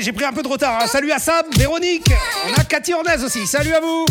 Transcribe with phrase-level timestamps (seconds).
[0.00, 0.78] J'ai pris un peu de retard.
[0.82, 0.86] hein.
[0.86, 2.10] Salut à Sam, Véronique.
[2.48, 3.46] On a Cathy Ornez aussi.
[3.46, 4.06] Salut à vous.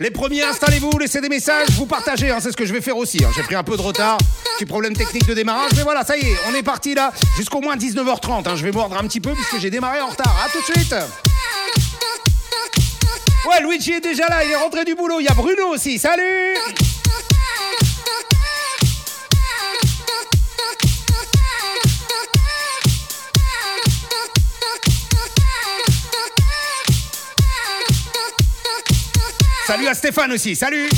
[0.00, 2.96] Les premiers, installez-vous, laissez des messages, vous partagez, hein, c'est ce que je vais faire
[2.96, 3.24] aussi.
[3.24, 3.30] hein.
[3.34, 4.16] J'ai pris un peu de retard,
[4.56, 7.60] petit problème technique de démarrage, mais voilà, ça y est, on est parti là jusqu'au
[7.60, 8.46] moins 19h30.
[8.48, 8.54] hein.
[8.54, 10.32] Je vais mordre un petit peu puisque j'ai démarré en retard.
[10.46, 10.94] À tout de suite.
[13.48, 15.18] Ouais, Luigi est déjà là, il est rentré du boulot.
[15.20, 15.98] Il y a Bruno aussi.
[15.98, 16.54] Salut.
[29.68, 30.56] Salut à Stéphane aussi.
[30.56, 30.88] Salut.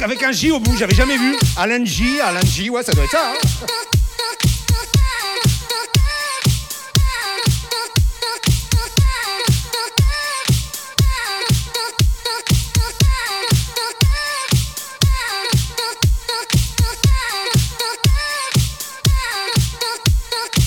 [0.00, 1.36] Avec un J au bout, j'avais jamais vu.
[1.56, 3.32] Alain J, Alain J, ouais, ça doit être ça.
[3.32, 3.66] hein.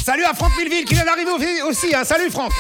[0.04, 1.94] Salut à Franck Milleville qui vient d'arriver au- aussi.
[1.94, 2.04] hein.
[2.04, 2.52] Salut Franck.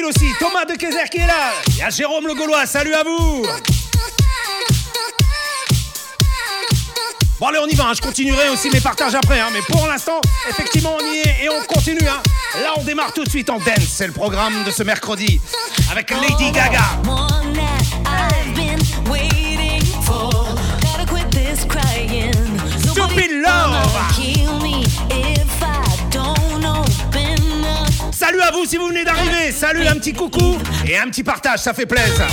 [0.00, 0.32] Aussi.
[0.38, 1.52] Thomas de Kézer qui est là.
[1.68, 2.64] Il y a Jérôme le Gaulois.
[2.66, 3.46] Salut à vous.
[7.38, 7.84] Bon, allez, on y va.
[7.88, 7.92] hein.
[7.94, 9.40] Je continuerai aussi mes partages après.
[9.40, 9.48] hein.
[9.52, 12.08] Mais pour l'instant, effectivement, on y est et on continue.
[12.08, 12.22] hein.
[12.62, 13.84] Là, on démarre tout de suite en dance.
[13.88, 15.40] C'est le programme de ce mercredi
[15.90, 16.80] avec Lady Gaga.
[28.32, 29.52] Salut à vous si vous venez d'arriver.
[29.52, 30.56] Salut, un petit coucou
[30.88, 31.58] et un petit partage.
[31.58, 32.26] Ça fait plaisir.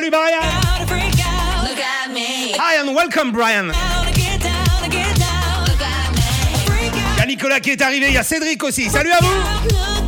[0.00, 0.40] Salut Brian.
[2.58, 3.70] Hi and welcome Brian.
[7.12, 8.06] Il y a Nicolas qui est arrivé.
[8.06, 8.88] Il y a Cédric aussi.
[8.88, 9.99] Salut à vous.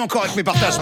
[0.00, 0.78] Encore avec mes partages.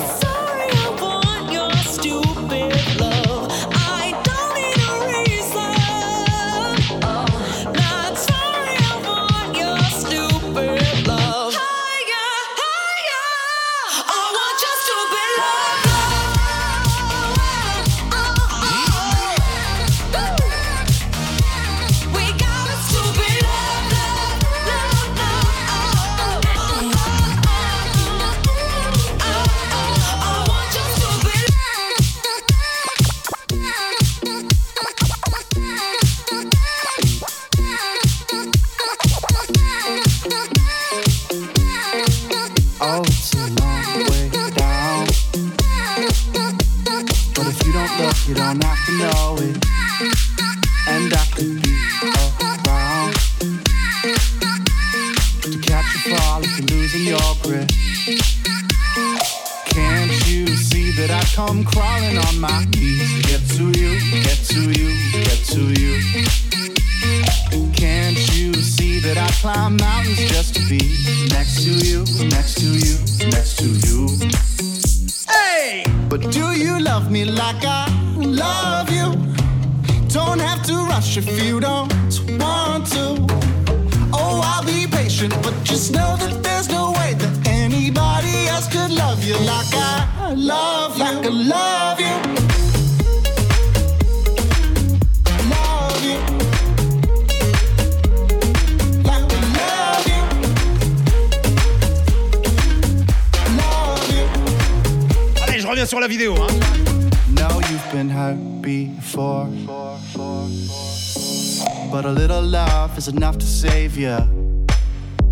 [112.98, 114.18] Love is enough to save you.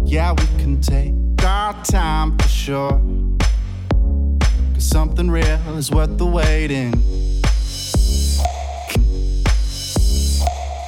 [0.05, 1.13] Yeah, we can take
[1.45, 3.01] our time for sure.
[4.75, 6.93] Cause something real is worth the waiting.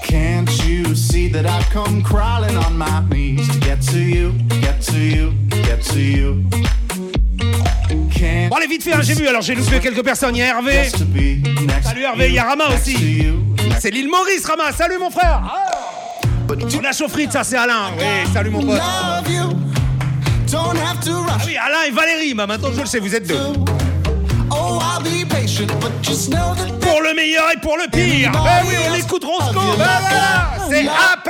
[0.04, 4.80] Can't you see that I've come crawling on my knees to get to you, get
[4.82, 6.44] to you, get to you?
[8.50, 9.26] Bon, allez, vite fait, hein, j'ai vu.
[9.26, 10.34] Alors, j'ai loupé quelques personnes.
[10.34, 10.88] Il y a Hervé.
[11.82, 13.24] Salut Hervé, il y a Rama aussi.
[13.80, 14.72] C'est l'île Maurice, Rama.
[14.72, 15.67] Salut, mon frère.
[16.50, 17.90] On a Chaufferite, ça, c'est Alain.
[17.98, 18.80] Oui, salut, mon pote.
[18.82, 19.48] Ah love you.
[20.50, 21.46] Don't have to rush.
[21.46, 22.32] oui, Alain et Valérie.
[22.34, 23.38] Bah, maintenant, je le sais, vous êtes deux.
[24.50, 28.32] Oh, I'll be patient, but just know that Pour le meilleur et pour le pire.
[28.32, 29.54] Ben oui, on écoute Roscoe.
[29.54, 30.68] Ben voilà.
[30.70, 31.28] C'est Apé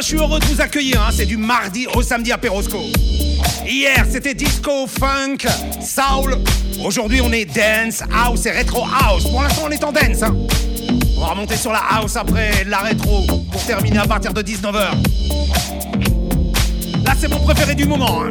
[0.00, 1.00] je suis heureux de vous accueillir.
[1.02, 1.10] hein.
[1.12, 2.78] C'est du mardi au samedi à Perosco.
[3.66, 5.38] Hier, c'était disco, funk,
[5.80, 6.38] soul.
[6.84, 9.24] Aujourd'hui, on est dance, house et retro house.
[9.30, 10.22] Pour l'instant, on est en dance.
[10.22, 10.34] hein.
[11.16, 14.90] On va remonter sur la house après la rétro pour terminer à partir de 19h.
[17.04, 18.22] Là, c'est mon préféré du moment.
[18.24, 18.30] hein.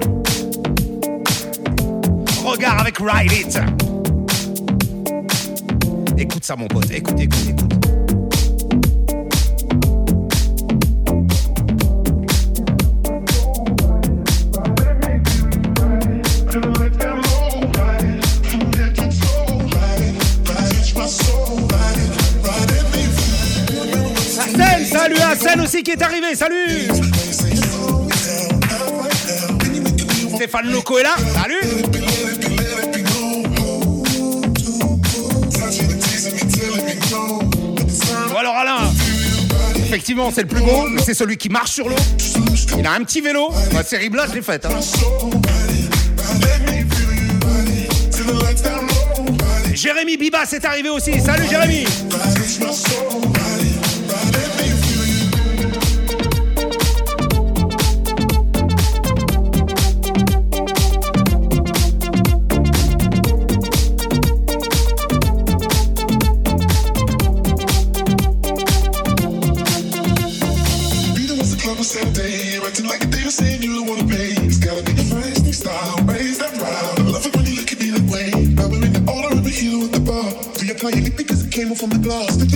[2.43, 3.59] Regard avec Ride It.
[6.17, 6.89] Écoute ça, mon pote.
[6.91, 7.78] Écoute, écoute, écoute.
[25.77, 26.87] Qui est arrivé, salut
[30.35, 31.61] Stéphane Loco est là, salut
[38.29, 38.91] Bon alors Alain,
[39.77, 41.95] effectivement c'est le plus beau, mais c'est celui qui marche sur l'eau.
[42.77, 44.65] Il a un petit vélo, la série Blood je l'ai faite.
[44.65, 44.69] hein.
[49.73, 51.85] Jérémy Bibas est arrivé aussi, salut Jérémy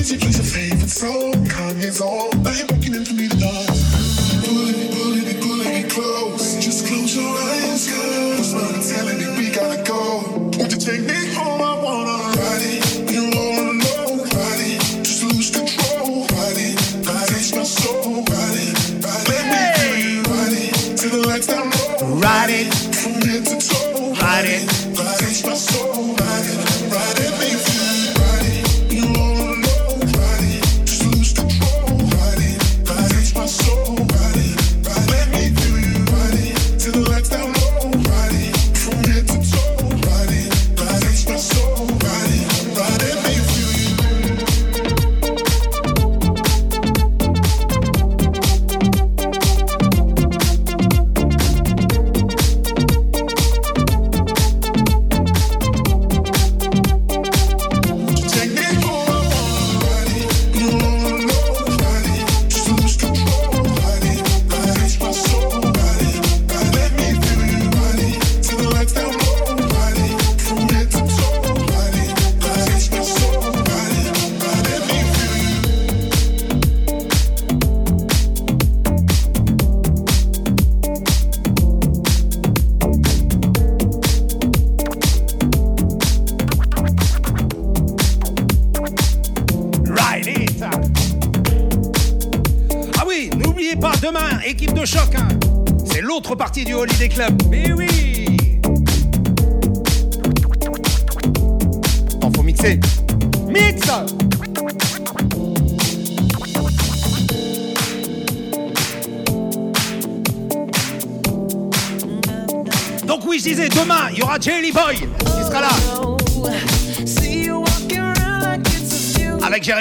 [0.03, 0.09] glass.
[0.09, 2.22] The DJ plays your favorite song, Kanye's on.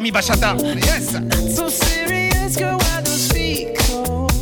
[0.02, 0.56] Jérémy Bachata.
[0.84, 1.16] Yes
[1.54, 4.32] So serious, girl, why those feet cold?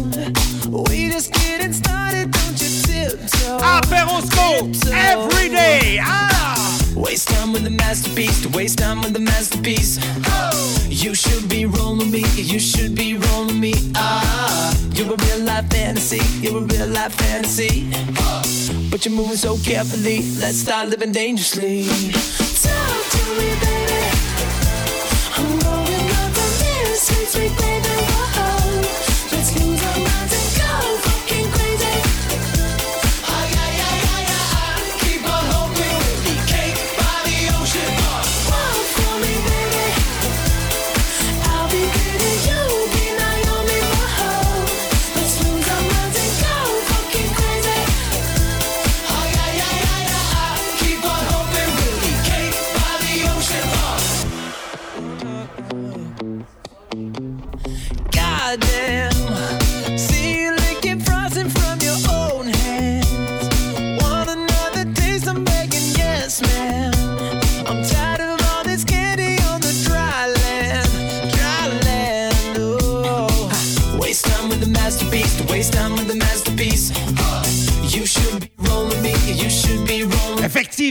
[0.88, 3.59] We just getting started, don't you tiptoe?
[3.59, 5.99] Apérosco every day.
[6.00, 9.99] Ah Waste time with the masterpiece, to waste time with the masterpiece.
[10.88, 13.75] You should be rolling me, you should be rolling me.
[13.95, 17.90] Ah, you're a real life fantasy, you're a real life fantasy.
[18.90, 21.85] But you're moving so carefully, let's start living dangerously.
[21.85, 24.00] Talk to me, baby.
[27.30, 27.89] Sweet, baby.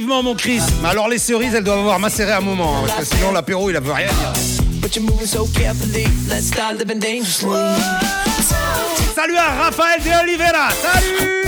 [0.09, 0.61] Effectivement, mon Chris.
[0.81, 2.77] Mais alors, les cerises, elles doivent avoir macéré un moment.
[2.77, 4.07] hein, parce que sinon, l'apéro, il a veut rien.
[9.15, 10.69] Salut à Raphaël de Oliveira.
[10.71, 11.45] Salut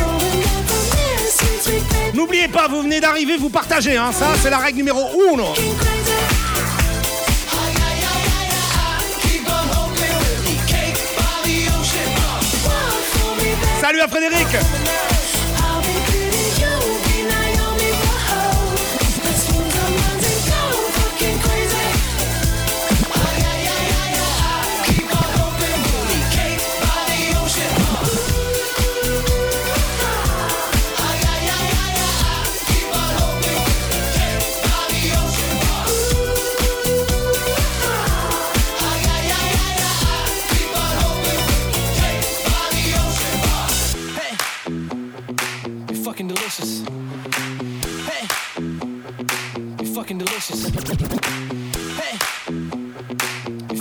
[2.13, 3.97] N'oubliez pas, vous venez d'arriver, vous partagez.
[3.97, 4.11] Hein.
[4.11, 5.41] Ça, c'est la règle numéro 1.
[13.81, 14.47] Salut à Frédéric.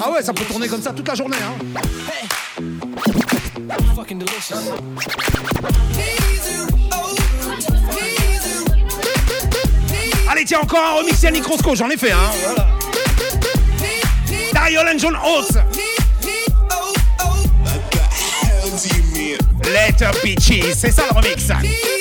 [0.02, 1.36] Ah ouais, ça peut tourner comme ça toute la journée.
[1.42, 1.80] Hein.
[2.08, 2.28] hey,
[3.68, 4.54] you're fucking delicious.
[10.28, 12.12] Allez, tiens, encore un remix Yannick Roscoe, j'en ai fait.
[12.12, 12.30] Hein.
[12.44, 12.68] Voilà.
[14.52, 15.58] Dario John Oates.
[19.64, 21.99] Letter Peaches, c'est ça le remix.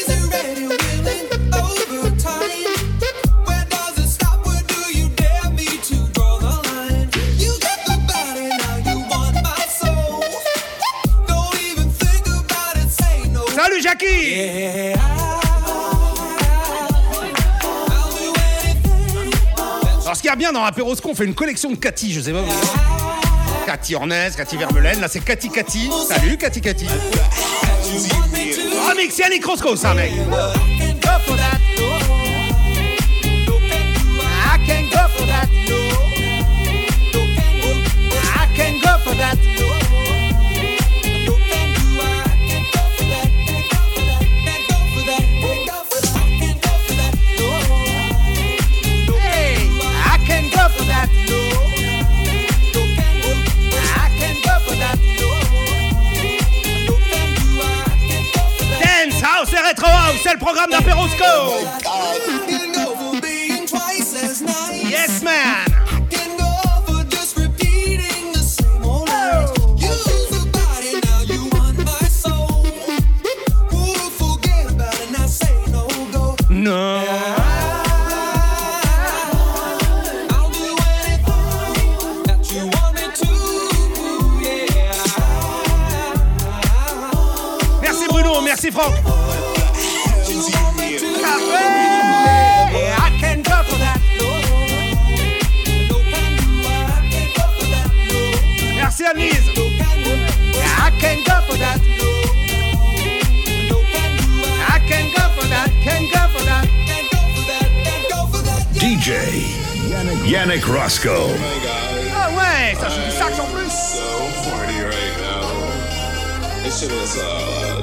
[20.02, 22.22] Alors ce qu'il y a bien dans Apérosco, on fait une collection de Cathy, je
[22.22, 22.44] sais pas.
[23.66, 25.90] Cathy Ornez, Cathy Vermelaine, là c'est Cathy Cathy.
[26.08, 26.86] Salut Cathy Cathy.
[28.90, 30.12] Remix Yannick Roscoe ça mec.
[60.40, 61.79] Programme d'Apérosco.
[110.26, 111.30] Yannick Roscoe.
[112.16, 113.70] Ah ouais, ça joue du sax en plus.
[113.70, 114.02] so
[114.50, 115.44] horny right now.
[116.64, 117.82] This shit is uh,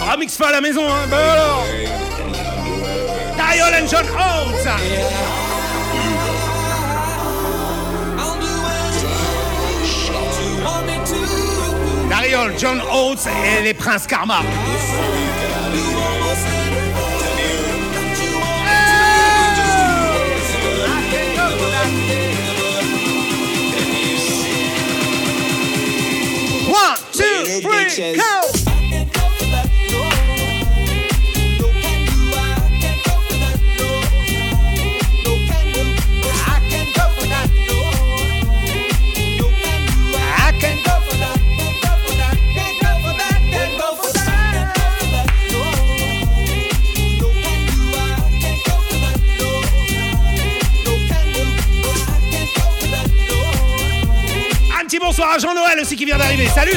[0.10, 1.06] Remix pas à la maison, hein.
[1.10, 1.64] Bah alors.
[3.36, 4.66] Dial and John Oates.
[12.08, 14.40] Dariol, John Oates et les Princes Karma.
[27.62, 27.70] For
[44.12, 44.36] that.
[54.78, 55.30] Un petit bonsoir.
[55.32, 56.46] À Jean-Noël aussi qui vient d'arriver.
[56.54, 56.72] Salut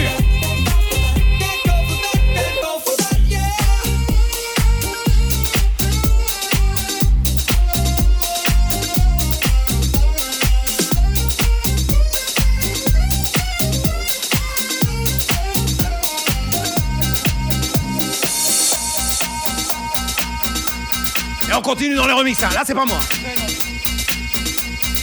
[21.69, 22.41] continue dans les remix.
[22.41, 22.49] hein.
[22.55, 22.99] Là, c'est pas moi.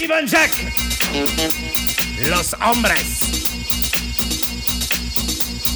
[0.02, 0.50] Ivan Jack.
[2.28, 2.88] Los Hombres.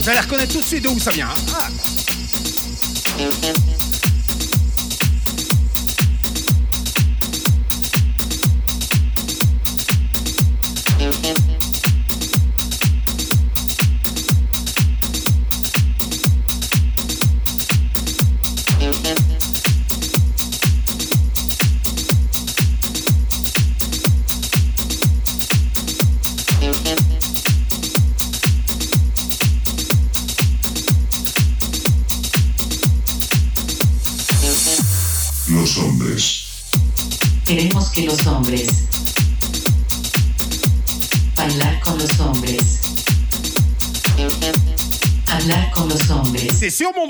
[0.00, 1.28] Vous allez reconnaître tout de suite d'où ça vient.
[1.28, 1.34] hein.
[1.54, 1.68] Ah.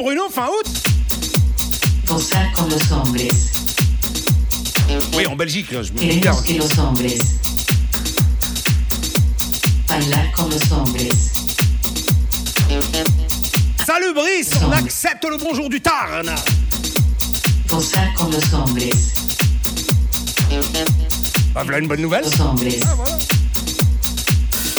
[0.02, 0.66] Bruno, fin août.
[2.06, 3.28] Gozar con los hombres.
[5.14, 6.32] Oui, en Belgique, là, je me dis bien.
[6.32, 7.18] Queremos que los hombres.
[9.88, 11.10] Bailar con los hombres,
[13.84, 16.30] Salut Brice, on accepte le bonjour du Tarn.
[17.68, 18.88] gozar con los hombres,
[21.52, 22.22] Bah, voilà une bonne nouvelle.
[22.24, 22.72] los hombres,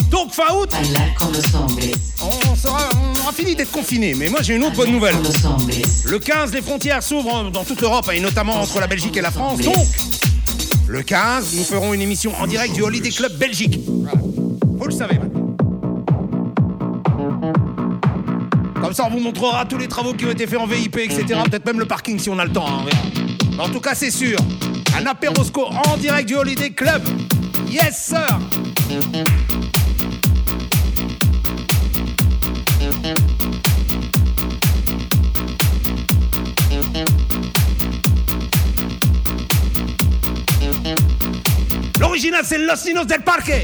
[0.09, 2.29] Donc, fin août, bailar con los hombres, on,
[2.69, 4.13] on aura fini d'être confiné.
[4.15, 5.15] Mais moi, j'ai une autre bonne nouvelle.
[6.05, 9.21] Le 15, les frontières s'ouvrent dans toute l'Europe, hein, et notamment entre la Belgique et
[9.21, 9.59] la France.
[9.61, 9.75] Donc,
[10.87, 13.79] le 15, nous ferons une émission en direct du Holiday Club Belgique.
[13.87, 15.55] Vous le savez maintenant.
[18.81, 21.25] Comme ça, on vous montrera tous les travaux qui ont été faits en VIP, etc.
[21.45, 22.67] Peut-être même le parking si on a le temps.
[22.67, 22.85] hein.
[23.59, 24.37] En tout cas, c'est sûr.
[24.99, 27.01] Un apérosco en direct du Holiday Club.
[27.69, 28.39] Yes, sir.
[42.21, 43.63] oficinas en los sinos del parque.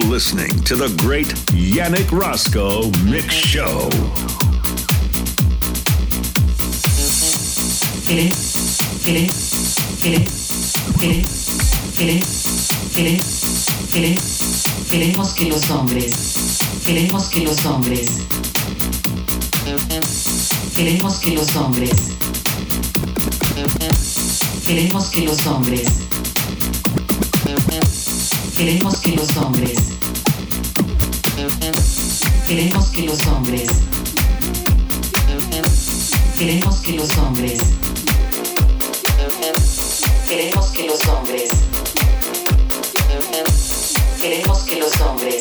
[0.00, 3.88] Listening to the great Yannick Roscoe Mix Show.
[14.88, 16.14] queremos que los hombres,
[16.84, 18.10] queremos que los hombres,
[20.74, 21.90] queremos que los hombres,
[24.64, 25.88] queremos que los hombres,
[28.56, 29.87] queremos que los hombres,
[32.48, 33.68] Queremos que los hombres.
[36.36, 37.58] Queremos que los hombres.
[40.26, 41.50] Queremos que los hombres.
[44.20, 45.36] Queremos que los hombres.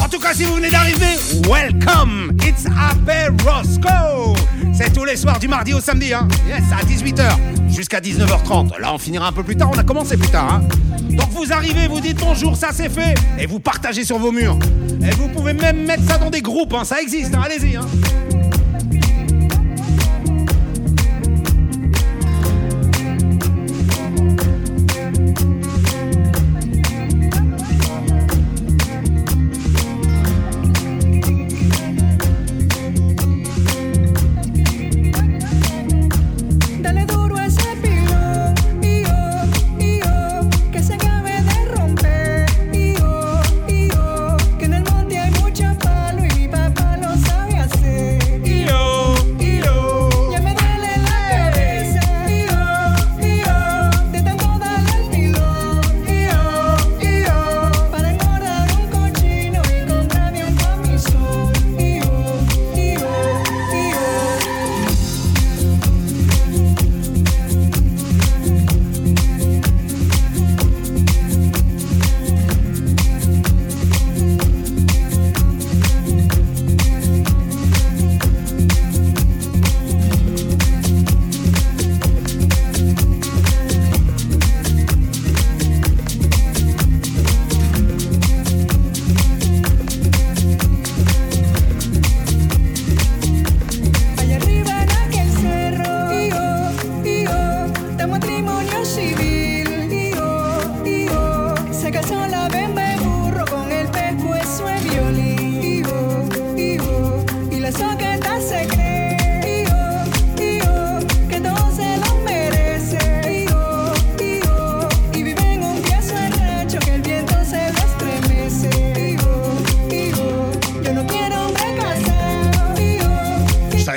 [0.00, 2.36] En tout cas, si vous venez d'arriver, welcome!
[2.44, 4.47] It's Aperosco!
[4.78, 6.28] C'est tous les soirs du mardi au samedi, hein.
[6.46, 8.78] Yes, à 18h jusqu'à 19h30.
[8.78, 10.62] Là, on finira un peu plus tard, on a commencé plus tard, hein.
[11.10, 14.56] Donc vous arrivez, vous dites bonjour, ça c'est fait, et vous partagez sur vos murs.
[15.02, 17.86] Et vous pouvez même mettre ça dans des groupes, hein, ça existe, hein, allez-y, hein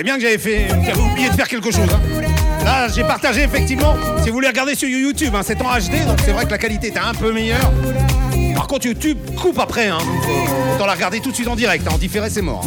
[0.01, 1.87] savais bien que j'avais fait, j'avais oublié de faire quelque chose.
[1.93, 1.99] hein.
[2.63, 3.95] Là, j'ai partagé effectivement.
[4.23, 6.57] Si vous voulez regarder sur YouTube, hein, c'est en HD, donc c'est vrai que la
[6.57, 7.71] qualité était un peu meilleure.
[8.55, 11.85] Par contre, YouTube coupe après, hein, donc autant la regarder tout de suite en direct.
[11.87, 12.65] hein, en différé, c'est mort.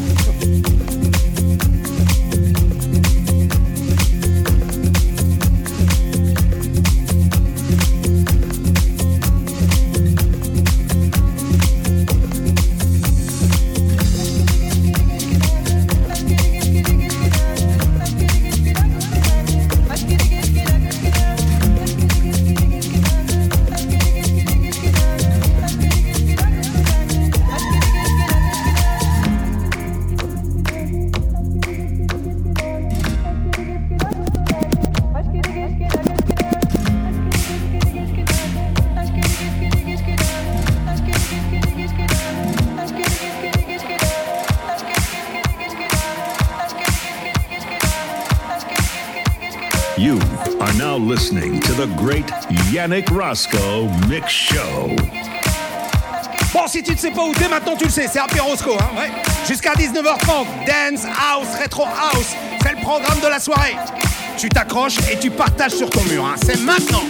[52.87, 54.95] Roscoe Mix Show.
[56.53, 58.77] Bon, si tu ne sais pas où t'es, maintenant tu le sais, c'est à Roscoe,
[58.79, 59.11] hein, ouais.
[59.49, 63.77] Jusqu'à 19h30, Dance House, Retro House, c'est le programme de la soirée.
[64.37, 66.35] Tu t'accroches et tu partages sur ton mur, hein.
[66.45, 67.05] c'est maintenant.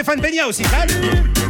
[0.00, 0.64] Stéphane Peña aussi.
[0.64, 1.49] Salut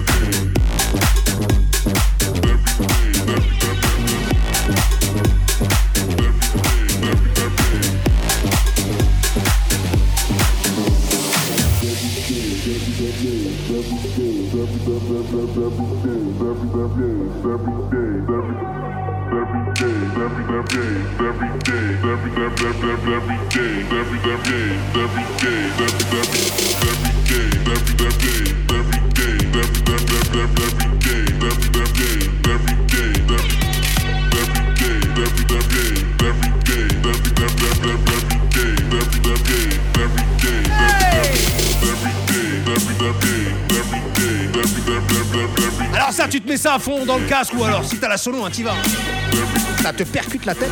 [46.81, 48.73] fond dans le casque ou alors si t'as la solo hein, t'y vas.
[48.73, 49.37] Hein.
[49.83, 50.71] Ça te percute la tête.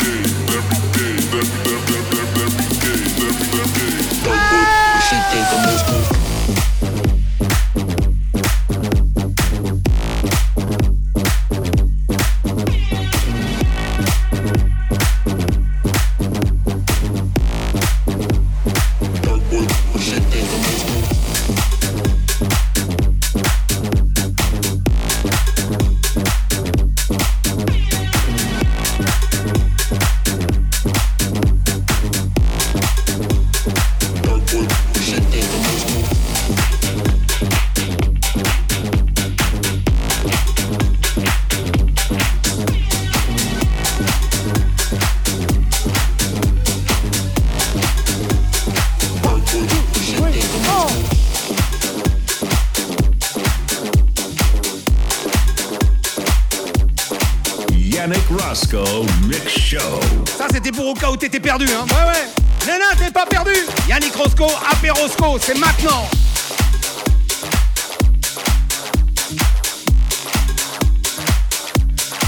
[65.41, 66.09] c'est maintenant.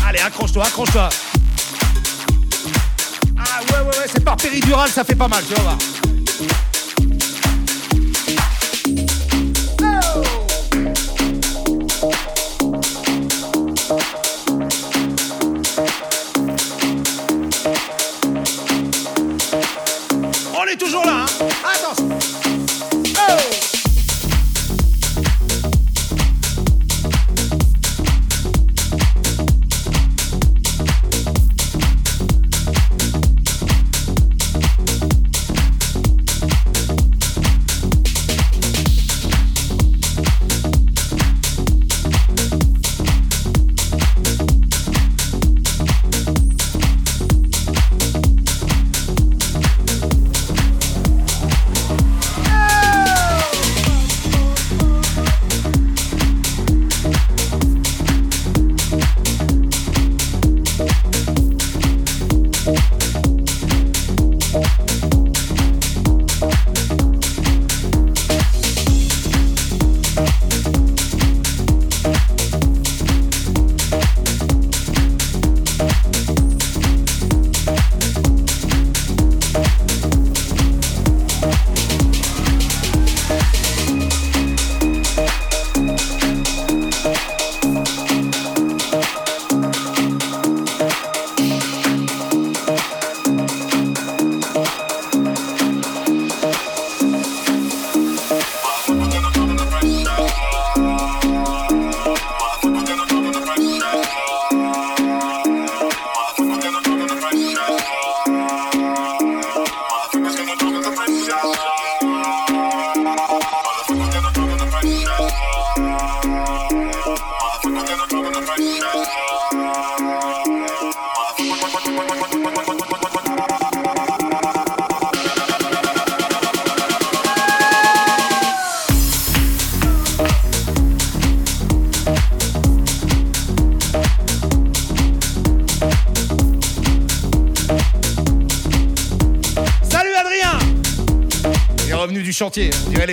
[0.07, 1.09] Allez, accroche-toi, accroche-toi.
[3.38, 5.79] Ah ouais, ouais, ouais, c'est par péridural, ça fait pas mal, tu vas voir.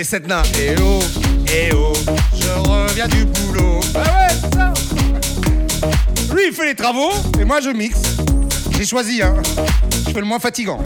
[0.08, 0.42] Sept nains.
[0.58, 1.00] Eh oh,
[1.52, 1.92] eh oh,
[2.34, 3.80] je reviens du boulot.
[3.94, 4.72] Ah ouais, ça.
[6.34, 8.16] Lui, il fait les travaux et moi, je mixe.
[8.70, 9.34] J'ai choisi, hein.
[10.06, 10.82] Je fais le moins fatigant.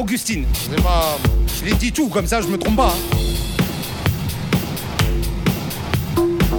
[0.00, 0.44] Augustine.
[0.52, 1.18] C'est pas...
[1.58, 2.94] Je l'ai dit tout, comme ça je me trompe pas.
[2.96, 3.16] hein.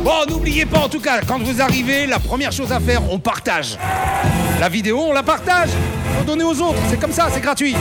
[0.04, 3.20] Bon, n'oubliez pas en tout cas, quand vous arrivez, la première chose à faire, on
[3.20, 3.78] partage.
[4.60, 5.70] La vidéo, on la partage.
[6.18, 7.76] Faut donner aux autres, c'est comme ça, c'est gratuit.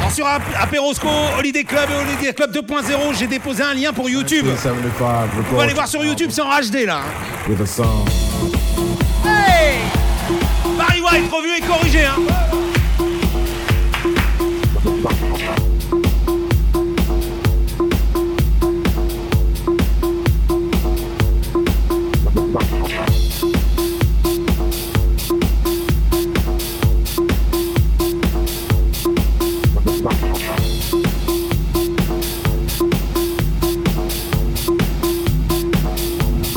[0.00, 4.08] Alors sur Ap- Apérosco, Holiday Club et Holiday Club 2.0, j'ai déposé un lien pour
[4.08, 4.46] YouTube.
[4.46, 7.00] 75 Vous allez voir sur YouTube, c'est en HD là.
[7.00, 7.48] hein.
[7.50, 8.04] with a song.
[11.14, 12.16] Barry White, revu et corrigé, hein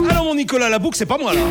[0.09, 1.41] Alors mon Nicolas Labouc, c'est pas moi là.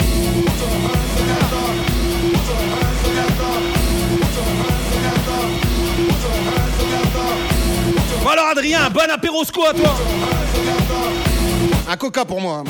[8.66, 9.94] Adrien, un bon apérosco à toi
[11.88, 12.64] Un coca pour moi.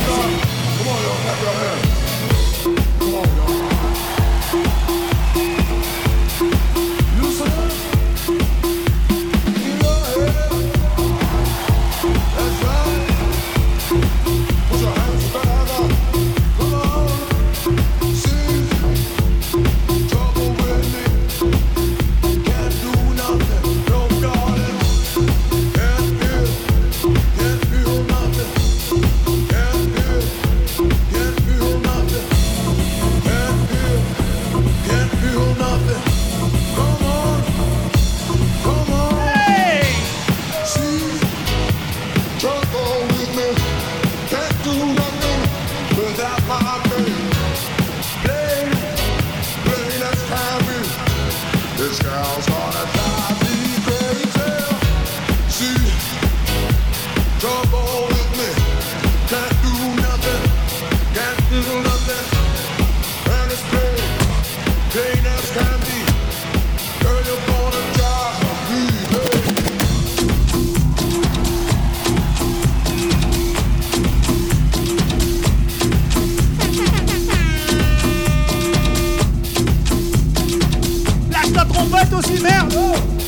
[82.06, 83.25] Aumenta o cimento.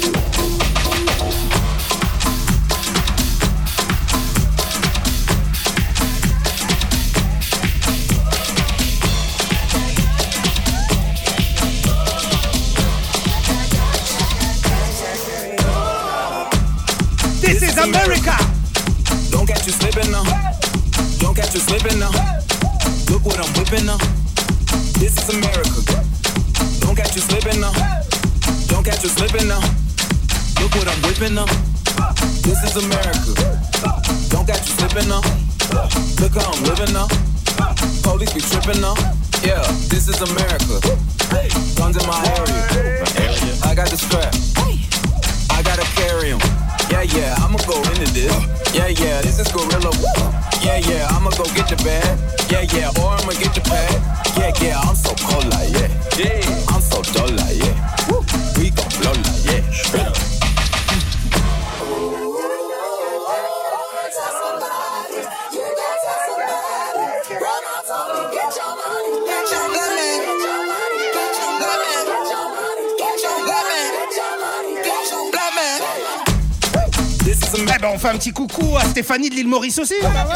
[78.19, 79.95] Un petit coucou à Stéphanie de l'île Maurice aussi.
[80.01, 80.27] Voilà.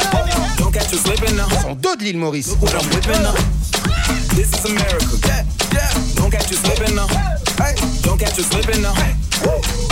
[0.57, 1.43] Don't catch you slipping now.
[1.51, 2.55] Ils sont deux de l'île Maurice.
[4.35, 5.05] This is America.
[5.25, 5.89] Yeah, yeah.
[6.15, 7.07] Don't catch you slipping now.
[7.59, 8.93] Hey, don't catch you slipping now.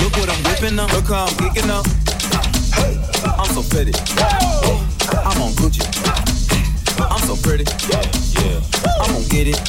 [0.02, 0.88] Look what I'm whipping now.
[0.94, 1.84] Look how I'm geeking now.
[2.76, 2.98] Hey,
[3.38, 3.92] I'm so pretty.
[5.26, 5.84] I'm on Gucci.
[6.98, 7.66] I'm so pretty.
[7.90, 8.02] Yeah,
[8.40, 8.62] yeah.
[9.02, 9.60] I'm gonna get it.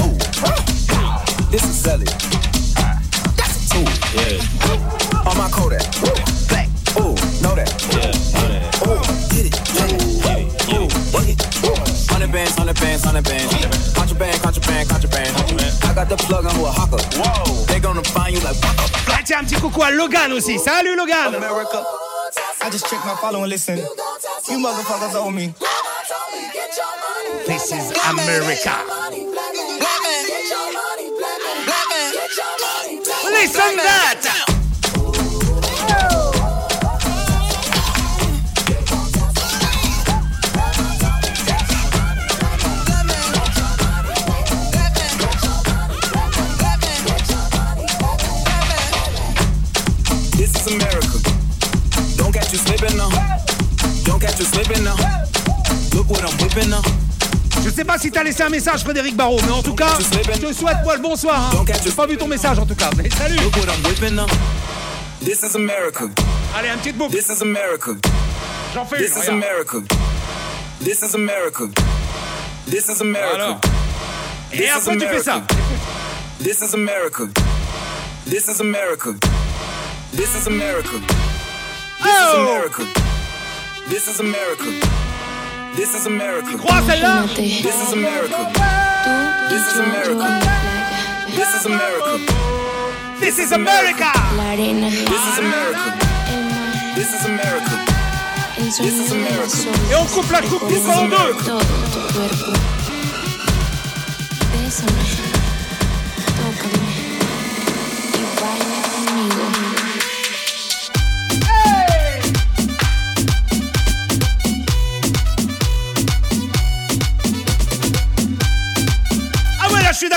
[0.00, 0.16] Ooh.
[1.50, 2.06] This is Sally.
[3.36, 3.88] That's a tool.
[4.14, 5.28] Yeah.
[5.28, 6.21] On my Kodak.
[13.12, 13.94] Hundred bands, hundred.
[13.94, 15.36] Contraband, contraband, contraband.
[15.84, 17.02] I got the plug on who a hawker.
[17.20, 17.64] Whoa.
[17.66, 18.88] They gonna find you like waka.
[19.08, 20.58] Ah, tiens, un petit coucou à Logan aussi.
[20.58, 21.34] Salut Logan.
[21.34, 21.84] America.
[22.62, 23.76] I just checked my follow and listen.
[24.48, 25.52] You motherfuckers owe me.
[27.46, 28.72] This is America.
[33.24, 34.21] Listen that.
[58.02, 60.96] Si t'as laissé un message, Frédéric Barrault, mais en tout cas, je te souhaite moi
[60.96, 61.52] le bonsoir.
[61.54, 61.64] Hein.
[61.84, 63.38] J'ai pas vu ton message en tout cas, mais salut.
[65.24, 66.06] This is America.
[66.58, 67.16] Allez, un petit boucle.
[67.16, 67.92] This is America.
[68.74, 69.28] J'en fais This une, is.
[69.28, 69.78] America.
[70.82, 71.64] This is America.
[72.68, 73.60] This is America.
[74.52, 75.34] Et This is après tu fais ça.
[75.34, 75.54] America.
[76.42, 77.28] This is America.
[78.26, 79.10] This is America.
[80.12, 80.98] This is America.
[82.02, 82.82] This is Oh America.
[83.88, 85.01] This is America.
[85.74, 86.58] This is America.
[86.58, 88.36] Crois celle-là This is America.
[89.48, 90.28] This is America.
[91.34, 92.18] This is America.
[93.20, 94.12] This is America.
[94.34, 95.84] This is America.
[96.94, 97.74] This is America.
[98.58, 99.56] This is America.
[99.90, 101.32] Et on coupe la coupe du en deux.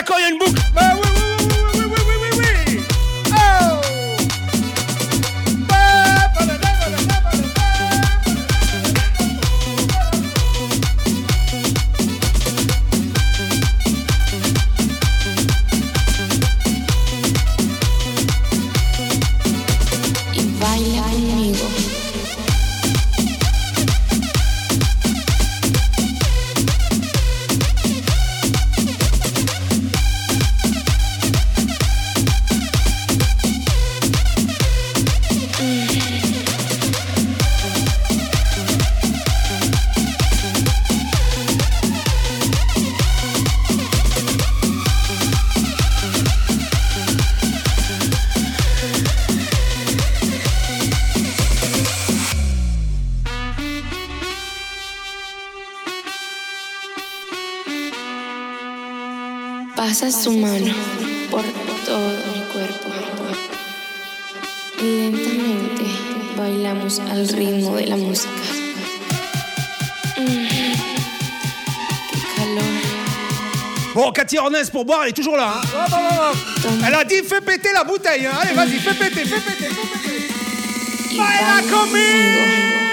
[0.06, 0.56] Korean book.
[0.76, 1.05] Man,
[74.72, 75.56] Pour boire, elle est toujours là.
[75.56, 75.62] hein.
[75.74, 76.72] Hop, hop, hop, hop.
[76.88, 78.28] Elle a dit fais péter la bouteille.
[78.28, 78.32] hein.
[78.41, 81.18] Allez, vas-y, fais péter, fais péter, fais péter.
[81.18, 82.85] Baila baila conmigo.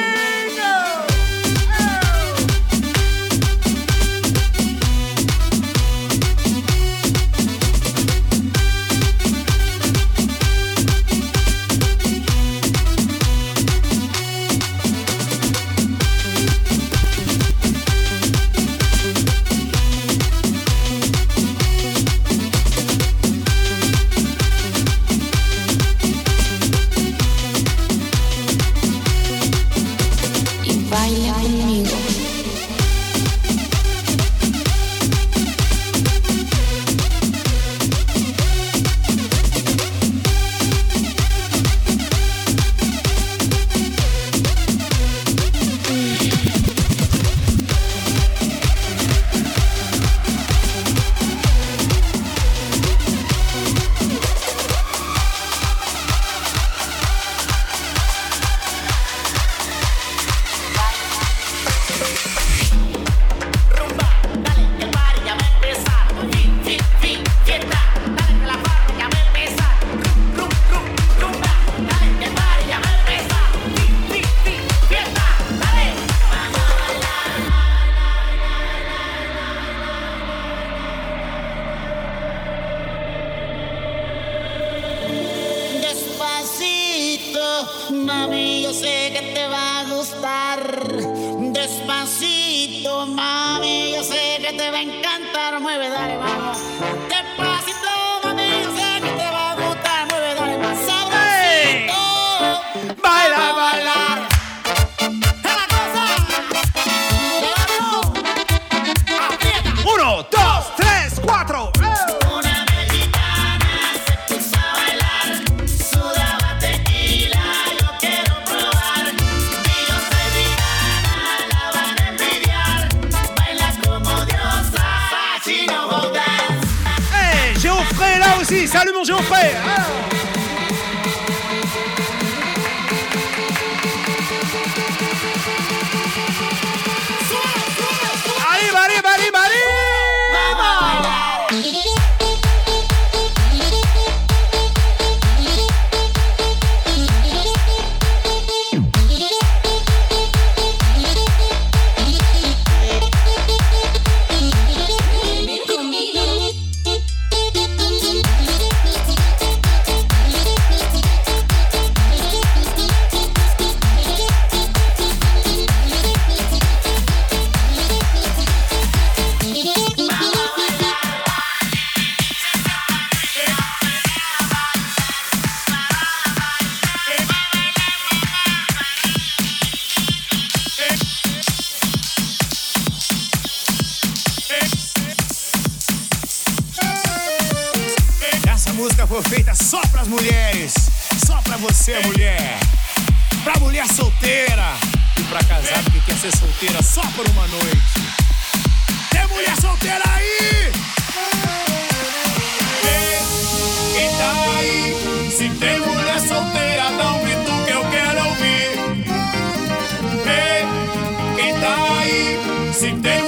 [212.82, 213.21] accidente.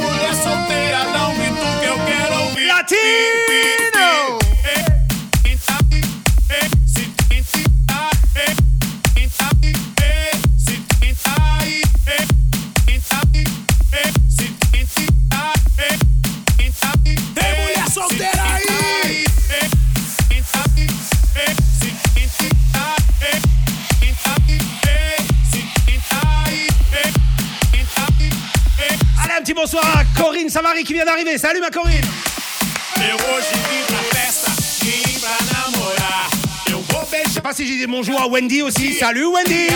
[30.75, 31.39] Marie qui vient d'arriver.
[31.39, 32.03] Salut ma Corinne.
[37.27, 38.95] Je sais pas si j'ai dit bonjour à Wendy aussi.
[38.95, 39.68] Salut Wendy.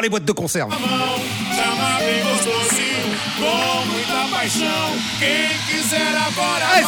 [0.00, 0.72] les boîtes de conserve.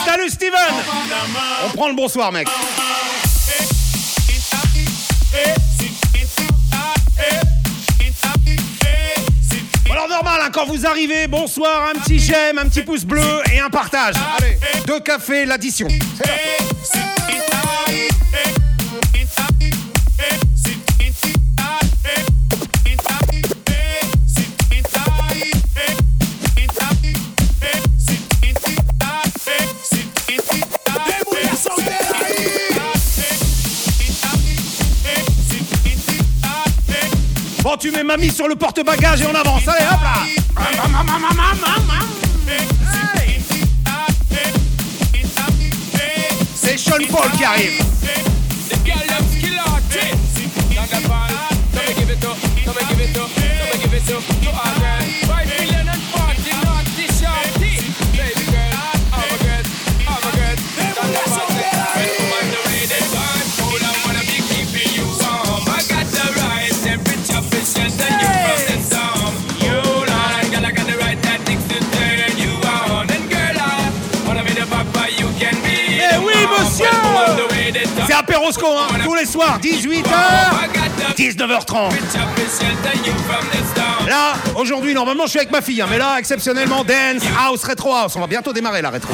[0.05, 0.61] Salut Steven
[1.65, 2.49] On prend le bonsoir, mec.
[9.91, 13.61] Alors normal, hein, quand vous arrivez, bonsoir, un petit j'aime, un petit pouce bleu et
[13.61, 14.15] un partage.
[14.87, 15.89] Deux cafés, l'addition.
[37.83, 39.67] Tu mets mamie sur le porte-bagages et on avance.
[39.67, 40.23] Allez, hop là
[46.55, 47.85] C'est Sean Paul qui arrive.
[78.45, 80.05] Hein, tous les soirs, 18h,
[81.17, 81.93] 19h30.
[84.09, 87.95] Là, aujourd'hui, normalement, je suis avec ma fille, hein, mais là, exceptionnellement, dance, house, retro
[87.95, 88.17] house.
[88.17, 89.13] On va bientôt démarrer la rétro.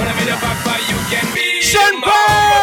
[1.61, 2.58] Sean Paul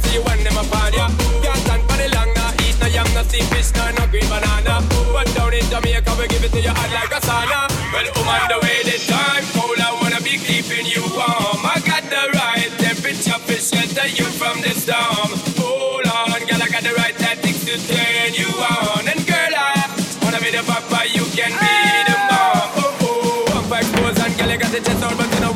[0.00, 1.08] can't see when them upon ya.
[1.42, 4.26] Can't stand for the long, not eat no yam, no steamed fish, nor no green
[4.28, 4.80] banana.
[5.12, 7.68] But down in Jamaica, we give it to you hot like a sauna.
[7.92, 11.60] Well, um, on the way the time cold, I wanna be keeping you warm.
[11.64, 15.49] I got the right temperature to shelter you from the storm.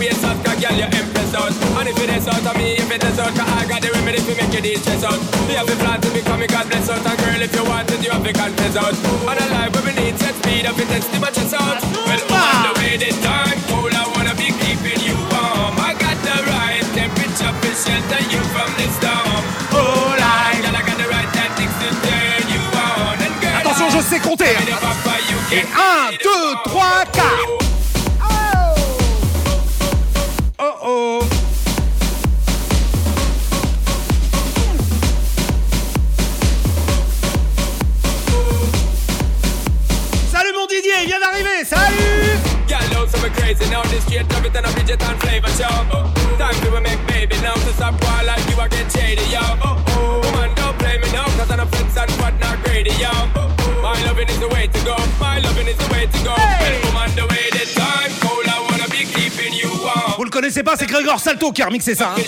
[0.09, 1.53] Ain't soft, cause girl, you impressed out.
[1.79, 3.91] And if it is out of me, if it is out, cause I got the
[3.93, 5.19] remedy to make you de-stress out.
[5.49, 7.91] You have a plan to become a God bless out, and girl, if you want
[7.91, 8.95] it, you have to confess out.
[8.95, 11.81] And a life where we need set speed up, it test my chest out.
[12.07, 15.75] Well, woman, the way the time cold, I wanna be keeping you warm.
[15.81, 19.43] I got the right temperature for shelter you from the storm.
[19.75, 23.17] Hold on, girl, I got the right tactics to turn you on.
[23.25, 24.45] And girl, Attention, je sais compter.
[24.45, 27.64] I- Et can 1, 2, 3, 4.
[43.25, 43.83] Girl, love some crazy now.
[43.85, 45.69] This straight love it and a Bridget and flavor show.
[46.39, 47.55] Time to make baby now.
[47.55, 49.41] To stop while like you, I get shady, yo.
[50.21, 53.11] Woman, don't play me now, cause I'm a friends and what not greedy, yo.
[53.83, 54.97] My loving is the way to go.
[55.21, 56.35] My loving is the way to go.
[56.35, 60.15] Well, woman, the way the time cold, I wanna be keeping you warm.
[60.19, 62.15] Vous le connaissez pas, c'est Grégor Salto qui a remixé ça.
[62.17, 62.23] hein.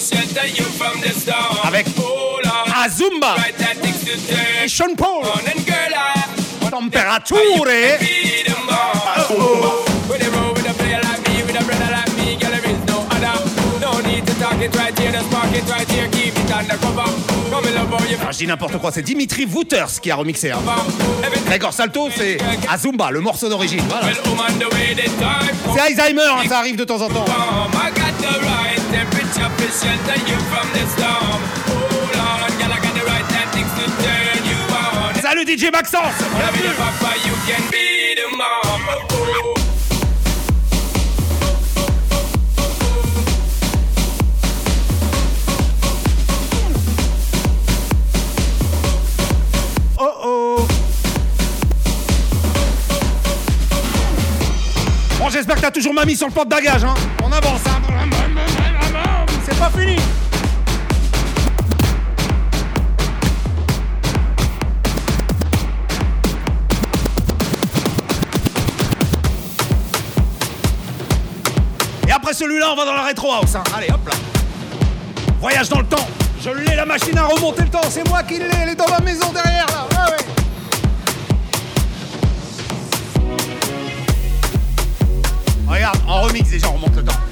[1.64, 1.86] Avec.
[2.84, 3.36] Azumba
[4.64, 5.24] et Sean Paul.
[6.70, 7.36] Temperature.
[18.22, 20.50] Ah, je dis n'importe quoi, c'est Dimitri Wouters qui a remixé.
[20.50, 20.58] Hein.
[21.46, 22.38] Grégor Salto, c'est
[22.68, 23.82] Azumba, le morceau d'origine.
[23.88, 24.08] Voilà.
[25.74, 27.24] C'est Alzheimer, hein, ça arrive de temps en temps.
[27.26, 28.16] come, I got
[55.36, 56.94] j'espère que t'as toujours mamie sur le porte-bagages, hein.
[57.22, 57.82] On avance, hein.
[59.44, 59.96] C'est pas fini
[72.08, 73.64] Et après celui-là, on va dans la rétro house, hein.
[73.76, 74.14] Allez, hop là
[75.38, 76.08] Voyage dans le temps
[76.40, 78.88] Je l'ai, la machine à remonter le temps C'est moi qui l'ai, elle est dans
[78.88, 79.86] ma maison derrière, là
[85.66, 87.25] Regarde, en remix déjà, on remonte le temps.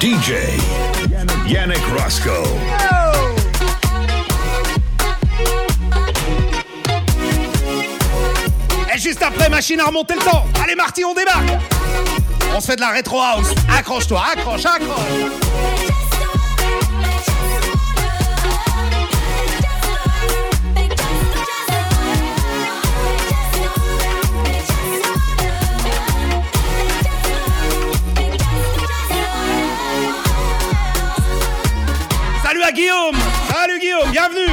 [0.00, 0.32] DJ
[1.48, 2.30] Yannick Roscoe.
[8.94, 10.44] Et juste après, machine à remonter le temps.
[10.62, 11.48] Allez, Marty, on débarque.
[12.54, 13.48] On se fait de la rétro house.
[13.76, 15.47] Accroche-toi, accroche, accroche.
[32.88, 33.16] Guillaume.
[33.50, 34.48] Salut Guillaume, bienvenue.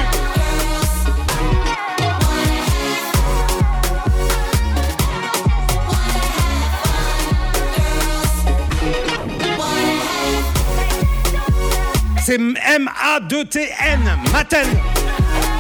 [12.26, 14.00] C'est M-A-2-T-N,
[14.34, 14.68] Maten.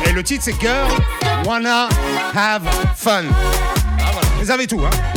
[0.05, 0.89] Et le titre c'est Girl
[1.45, 1.87] Wanna
[2.35, 2.67] Have
[2.97, 3.23] Fun.
[4.01, 4.11] Ah.
[4.41, 5.14] Vous avez tout, hein.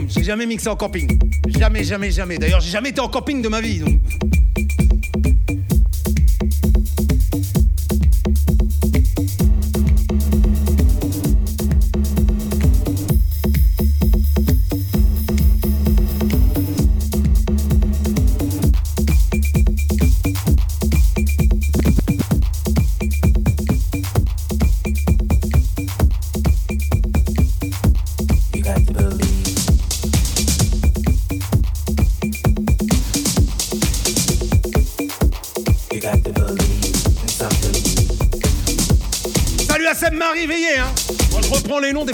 [0.09, 1.19] J'ai jamais mixé en camping.
[1.49, 2.39] Jamais, jamais, jamais.
[2.39, 3.83] D'ailleurs, j'ai jamais été en camping de ma vie.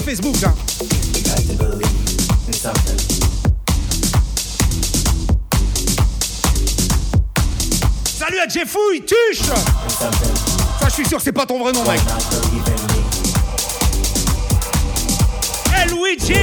[0.01, 0.53] Facebook, hein.
[8.05, 9.45] Salut à Jeffouille, tuche
[10.79, 12.01] Ça, je suis sûr c'est pas ton vrai nom, mec.
[15.87, 16.33] Luigi.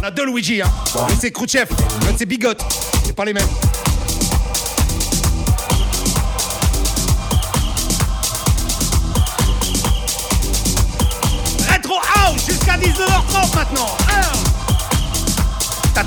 [0.00, 0.70] On a deux Luigi, hein.
[1.20, 2.50] C'est Khrouchtchev, l'autre, c'est Bigot.
[3.04, 3.48] C'est pas les mêmes.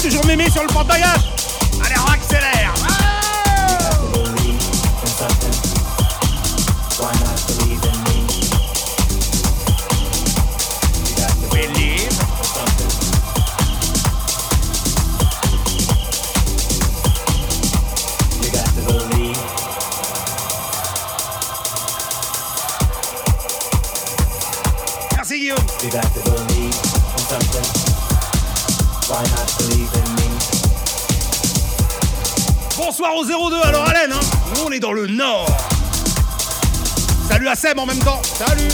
[0.06, 1.35] Toujours mémé sur le porte-bagages
[32.98, 34.20] Bonsoir au 02, alors Alain, hein.
[34.56, 35.50] Nous, on est dans le Nord.
[37.28, 38.22] Salut à Seb en même temps.
[38.24, 38.70] Salut.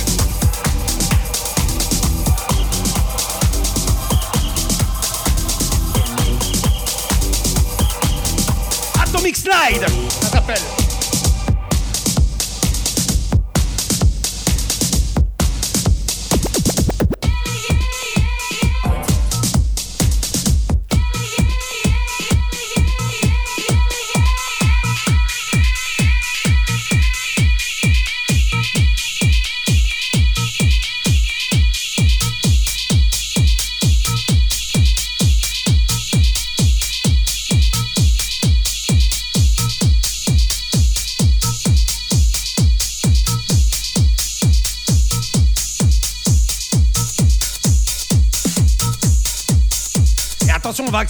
[9.01, 9.87] Atomic Slide,
[10.21, 10.80] ça s'appelle.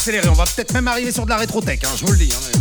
[0.02, 0.30] Accélérer.
[0.30, 2.34] On va peut-être même arriver sur de la rétrotech, hein, je vous le dis.
[2.34, 2.61] hein,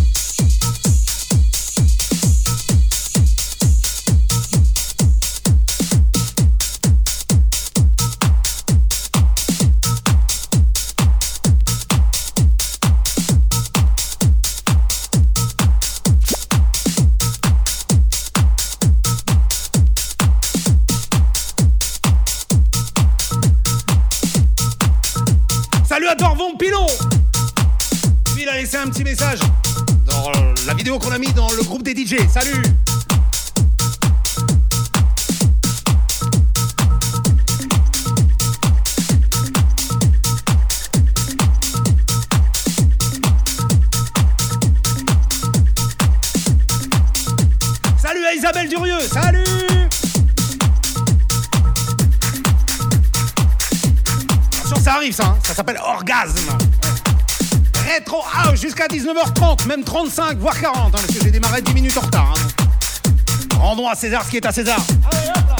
[59.70, 62.34] même 35, voire 40, hein, parce que j'ai démarré 10 minutes en retard.
[62.36, 63.56] hein.
[63.56, 64.80] Rendons à César ce qui est à César.
[65.12, 65.56] Allez, hop là.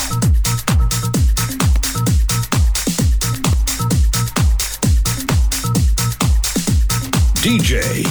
[7.41, 8.03] DJ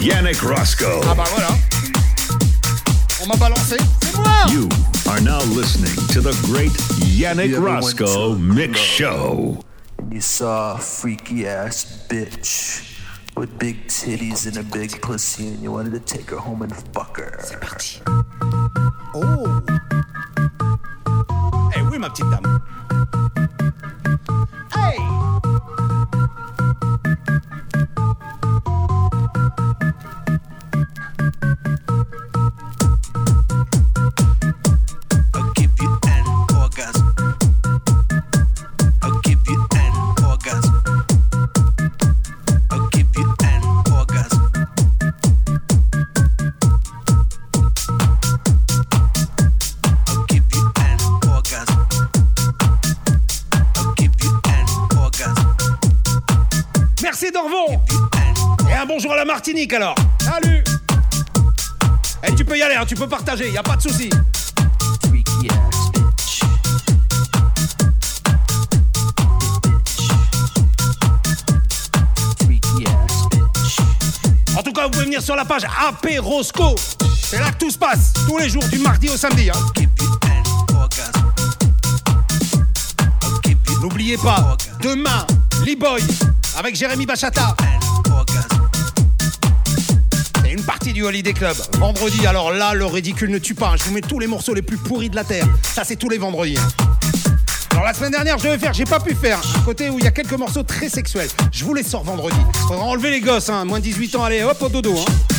[0.00, 1.00] Yannick Roscoe.
[1.08, 1.48] Ah bah voilà.
[3.22, 3.76] On m'a balancé.
[4.02, 4.68] C'est moi You
[5.08, 9.58] are now listening to the great Yannick Roscoe Mix Show.
[9.98, 12.93] and you saw a freaky ass bitch
[13.36, 16.74] with big titties and a big pussy and you wanted to take her home and
[16.92, 17.38] fuck her.
[19.14, 19.62] Oh
[21.74, 22.53] Eh oui, ma petite dame.
[62.94, 64.08] Tu peux partager, y a pas de souci.
[74.56, 76.76] En tout cas, vous pouvez venir sur la page AP Roscoe.
[77.20, 79.50] C'est là que tout se passe, tous les jours, du mardi au samedi.
[79.50, 79.58] hein.
[83.82, 85.26] N'oubliez pas, demain,
[85.64, 86.00] Lee-Boy
[86.56, 87.56] avec Jérémy Bachata.
[90.94, 91.56] Du Holiday Club.
[91.78, 93.74] Vendredi, alors là, le ridicule ne tue pas.
[93.76, 95.44] Je vous mets tous les morceaux les plus pourris de la Terre.
[95.62, 96.56] Ça, c'est tous les vendredis.
[97.72, 99.40] Alors la semaine dernière, je devais faire, j'ai pas pu faire.
[99.58, 101.28] Un côté où il y a quelques morceaux très sexuels.
[101.50, 102.36] Je vous les sors vendredi.
[102.68, 103.64] Faudra enlever les gosses, hein.
[103.64, 104.94] moins de 18 ans, allez, hop, au dodo.
[104.96, 105.33] Hein.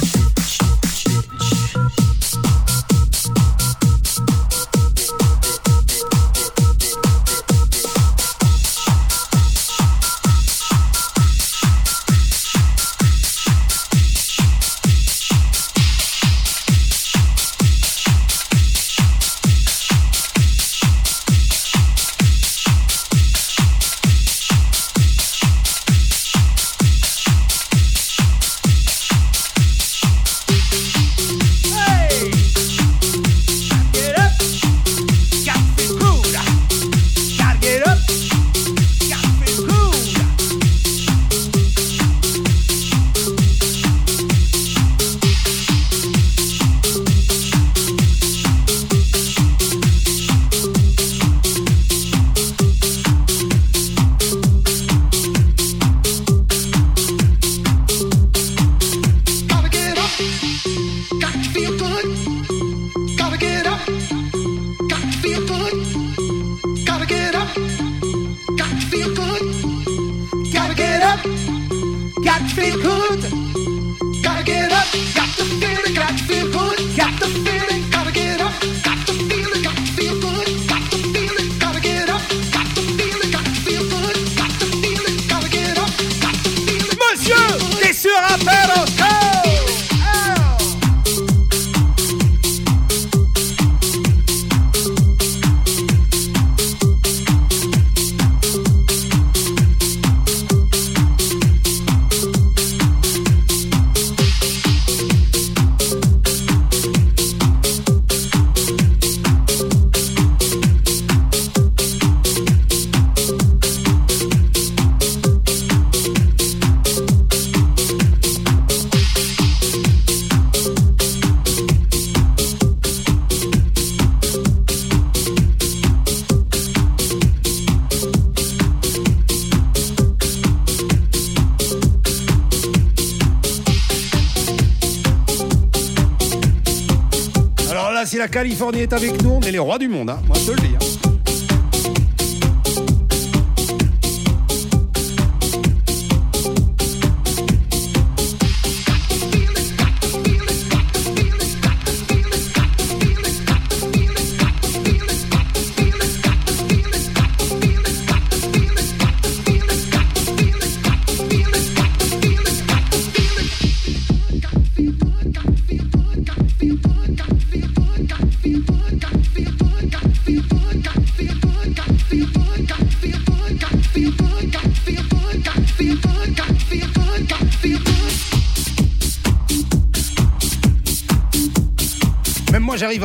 [138.36, 140.20] Californie est avec nous, on est les rois du monde, hein.
[140.28, 140.76] moi je te le dis.
[140.76, 140.85] hein.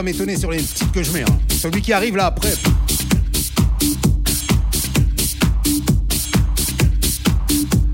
[0.02, 1.22] M'étonner sur les petites que je mets.
[1.22, 1.38] hein.
[1.50, 2.52] Celui qui arrive là après.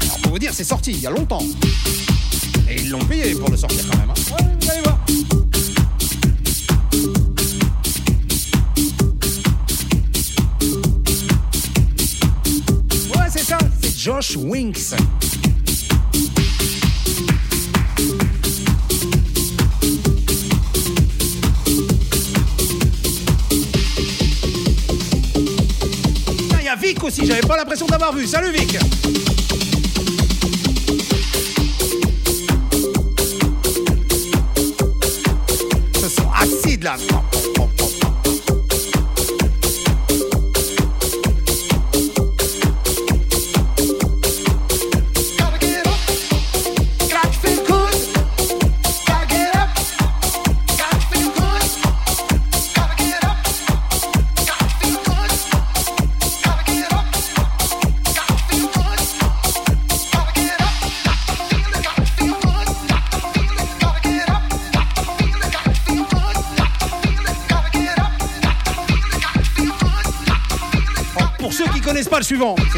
[0.02, 1.42] Alors pour vous dire, c'est sorti il y a longtemps.
[28.06, 28.78] Salut Vic.
[36.00, 36.96] Ce sont acides là.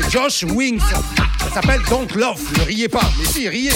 [0.02, 0.80] C'est Josh Wings.
[0.80, 2.40] Ça s'appelle Don't Love.
[2.58, 3.08] Ne riez pas.
[3.18, 3.72] Mais si, riez.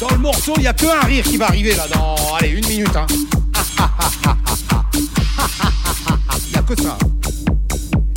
[0.00, 2.48] Dans le morceau, il y a que un rire qui va arriver là dans, allez,
[2.48, 2.96] une minute.
[2.96, 3.06] Hein.
[6.48, 6.98] Il y a que ça.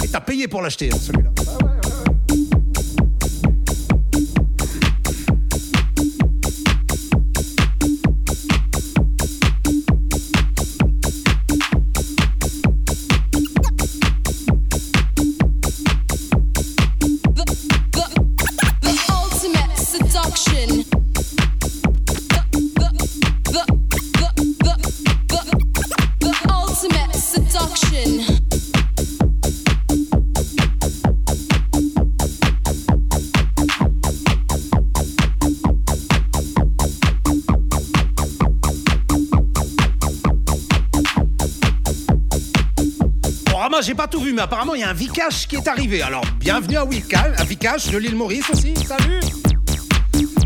[0.04, 1.35] Et t'as payé pour l'acheter, hein, celui-là.
[43.86, 46.02] J'ai pas tout vu, mais apparemment, il y a un Vikash qui est arrivé.
[46.02, 48.74] Alors, bienvenue à Wikash, à Vikash de l'île Maurice aussi.
[48.76, 49.20] Salut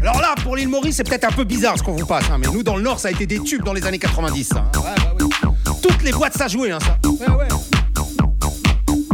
[0.01, 2.37] Alors là, pour l'île Maurice, c'est peut-être un peu bizarre ce qu'on vous passe, hein,
[2.37, 4.51] mais nous, dans le Nord, ça a été des tubes dans les années 90.
[4.53, 4.69] hein.
[4.75, 4.81] Ouais,
[5.17, 5.73] bah.
[5.81, 6.97] Toutes les boîtes, ça jouait, hein, ça.
[7.09, 7.47] Ouais, ouais.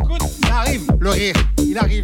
[0.01, 2.03] Écoute, ça arrive, le rire, il arrive.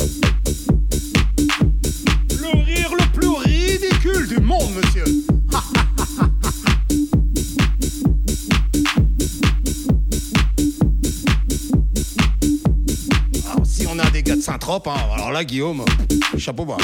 [14.73, 15.83] Hein, alors là, Guillaume,
[16.37, 16.77] chapeau bas.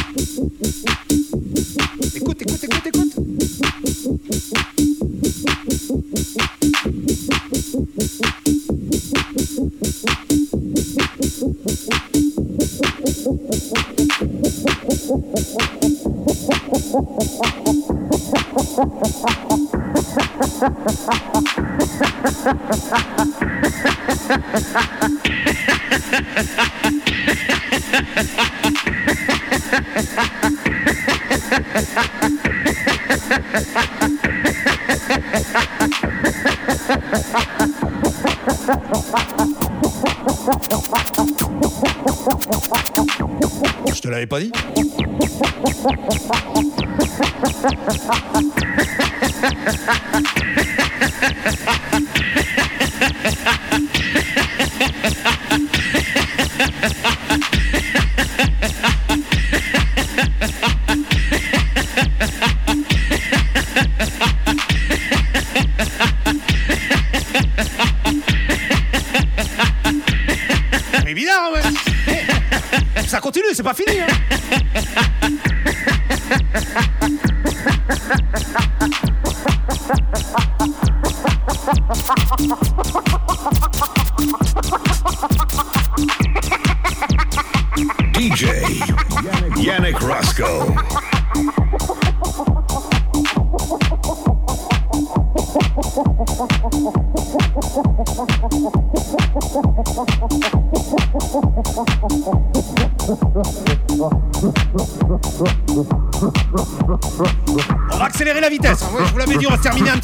[47.67, 47.93] ха-ха-ха.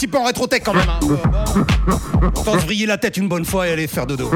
[0.04, 0.90] petit peu en rétrotech quand même.
[0.90, 1.00] Hein.
[2.36, 4.30] Autant se vriller la tête une bonne fois et aller faire dodo.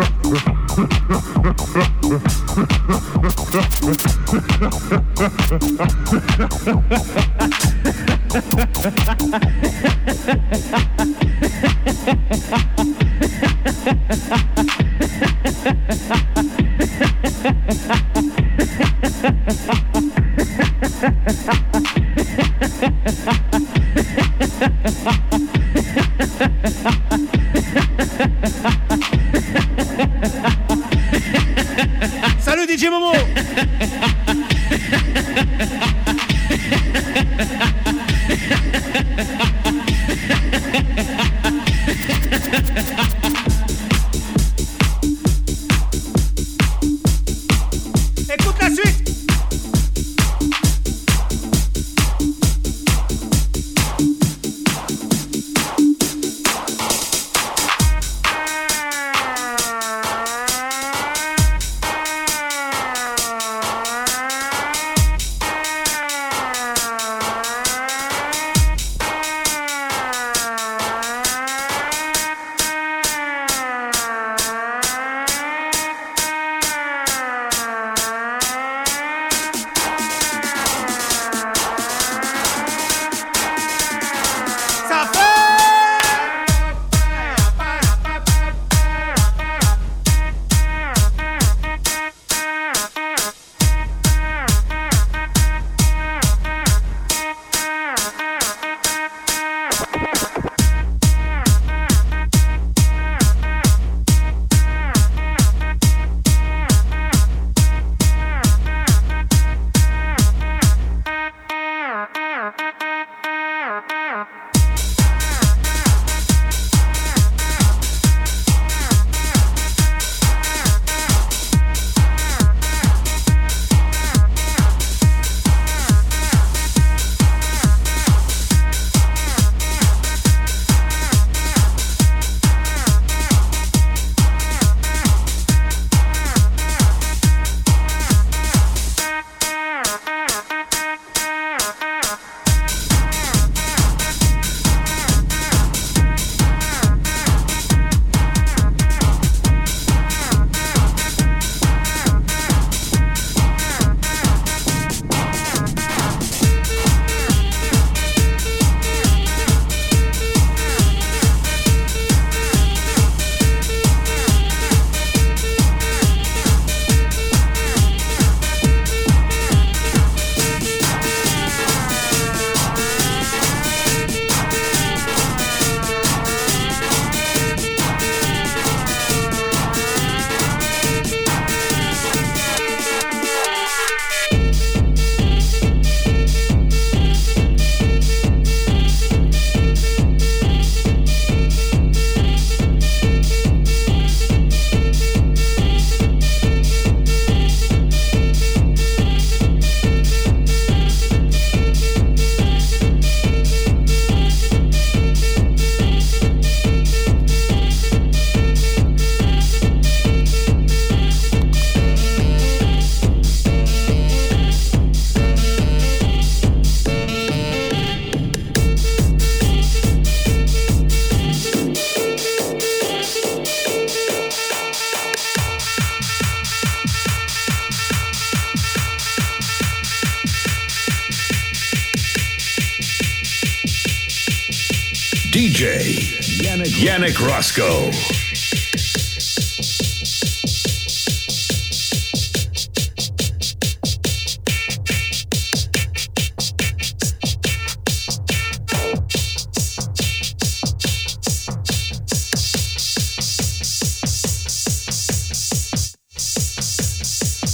[236.88, 237.92] Yannick, Roscoe.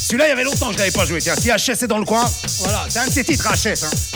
[0.06, 1.20] Celui-là, il y avait longtemps que je l'avais pas joué.
[1.22, 2.24] Tiens, si HS est dans le coin,
[2.60, 3.84] voilà, c'est un de ses titres HS.
[3.84, 4.13] Hein.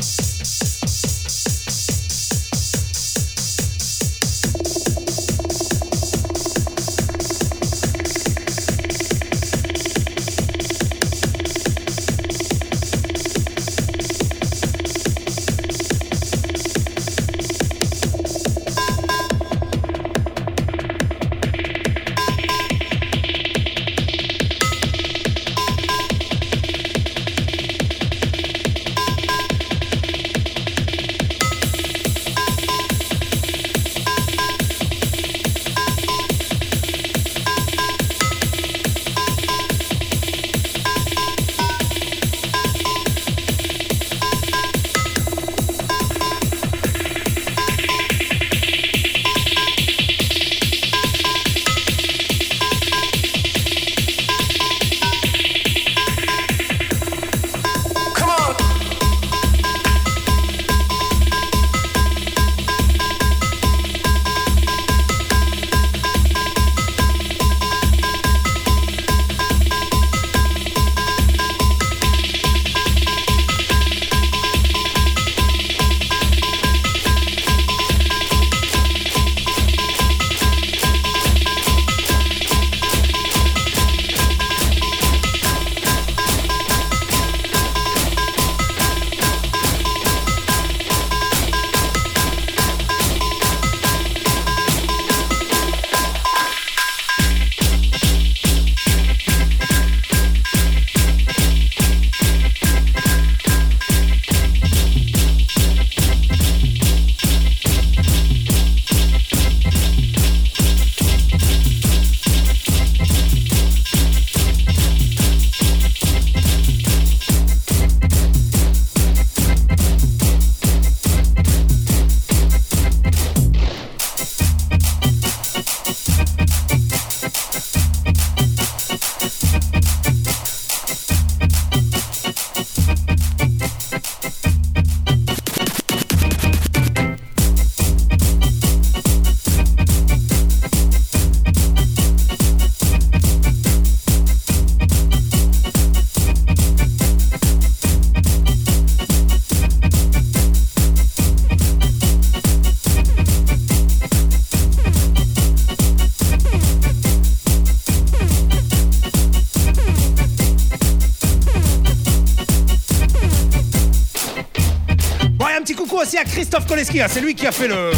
[166.38, 167.01] Christophe Koleski.
[167.01, 167.89] hein, C'est lui qui a fait le,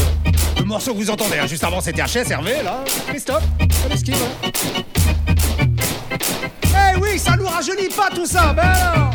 [0.58, 1.38] le morceau que vous entendez.
[1.40, 1.46] hein.
[1.46, 2.86] Juste avant, c'était HS, Hervé, là.
[3.10, 3.44] Christophe
[3.84, 4.14] Koleski.
[6.64, 8.54] Eh oui, ça nous rajeunit pas tout ça.
[8.54, 9.09] Ben alors.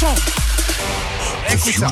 [0.00, 0.18] Change.
[1.50, 1.90] Écoute ça.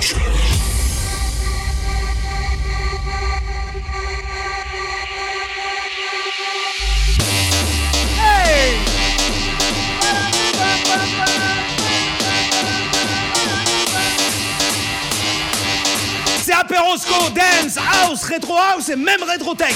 [16.44, 19.74] C'est Aperosco, Dance, House, Retro House et même Retro Tech.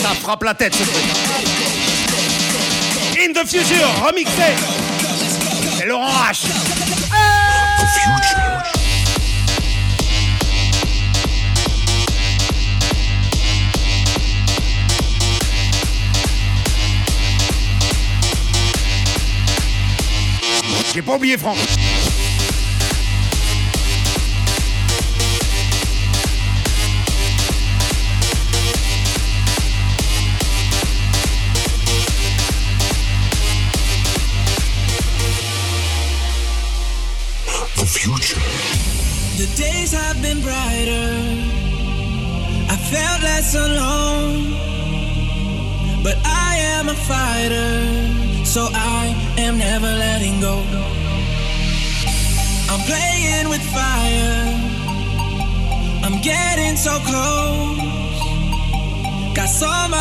[0.00, 1.35] Ça frappe la tête ce truc.
[3.36, 4.54] The Future, remixé.
[5.76, 6.46] C'est Laurent H.
[20.94, 21.58] J'ai pas oublié Franck.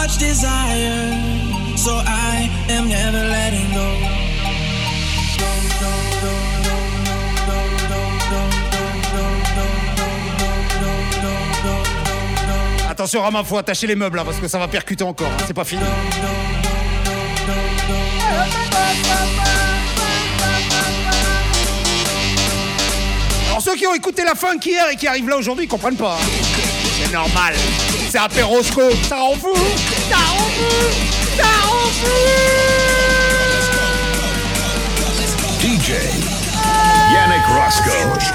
[0.06, 1.18] Much desire,
[1.76, 2.86] so I am.
[12.88, 15.64] Attention faut attacher les meubles là parce que ça va percuter encore, hein, c'est pas
[15.64, 15.82] fini.
[23.50, 25.98] Alors ceux qui ont écouté la funk hier et qui arrivent là aujourd'hui, ils comprennent
[25.98, 26.14] pas.
[26.14, 26.76] hein.
[27.02, 27.54] C'est normal.
[28.10, 28.82] C'est apérosco.
[29.10, 29.54] Ça rend fou.
[30.10, 30.76] Ça rend fou.
[31.38, 32.18] Ça rend fou.
[35.60, 35.90] DJ
[37.14, 38.35] Yannick Roscoe.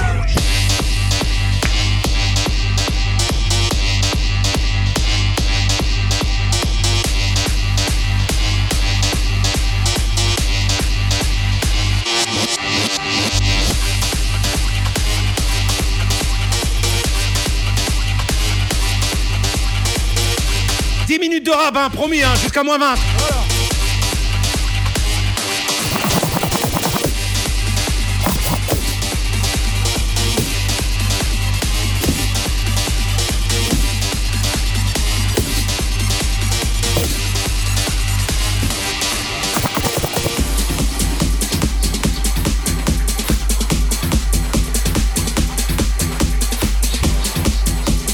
[21.41, 22.95] minutes de rap, hein, promis, hein, jusqu'à moins 20.
[23.17, 23.35] Voilà.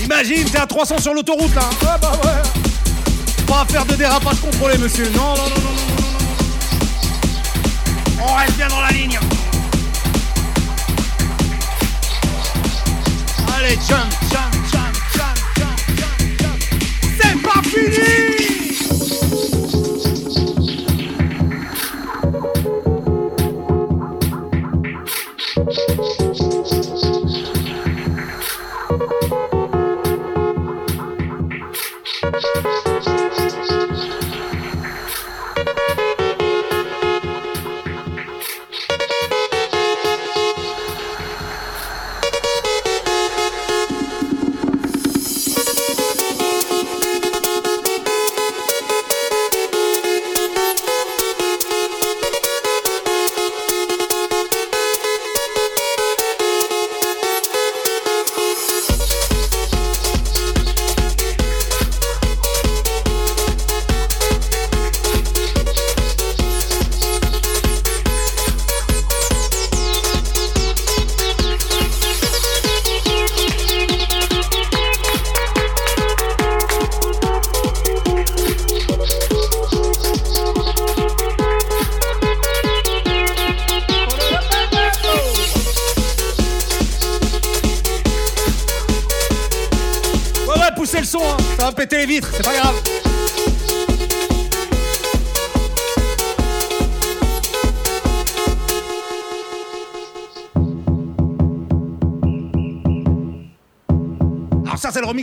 [0.04, 1.70] Imagine, t'es à 300 sur l'autoroute là.
[1.86, 2.47] Ah bah ouais.
[3.48, 5.10] Pas à faire de dérapage contrôlé, monsieur.
[5.16, 6.26] Non, non, non, non, non, non.
[8.30, 9.18] On reste bien dans la ligne.
[13.56, 16.60] Allez, jump, jump, jump, jump, jump, jump.
[17.22, 18.27] C'est pas fini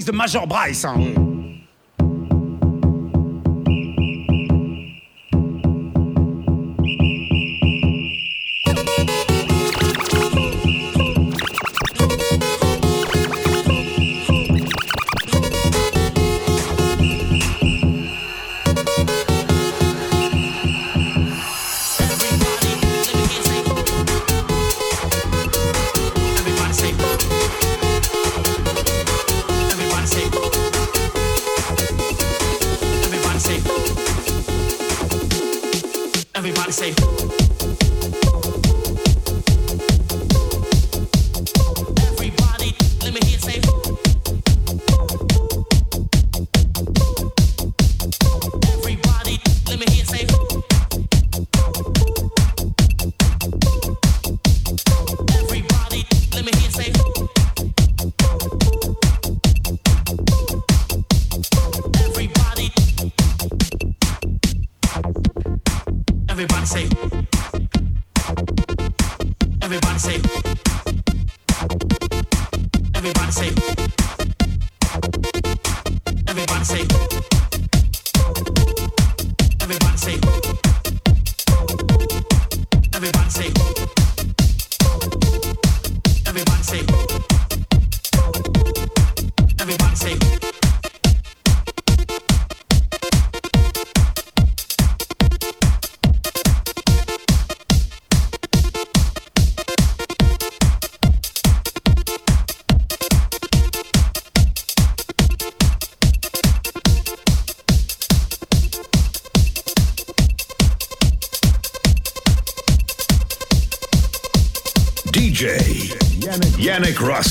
[0.05, 0.85] de Major Bryce.
[0.85, 1.14] hein.
[1.14, 1.23] Everybody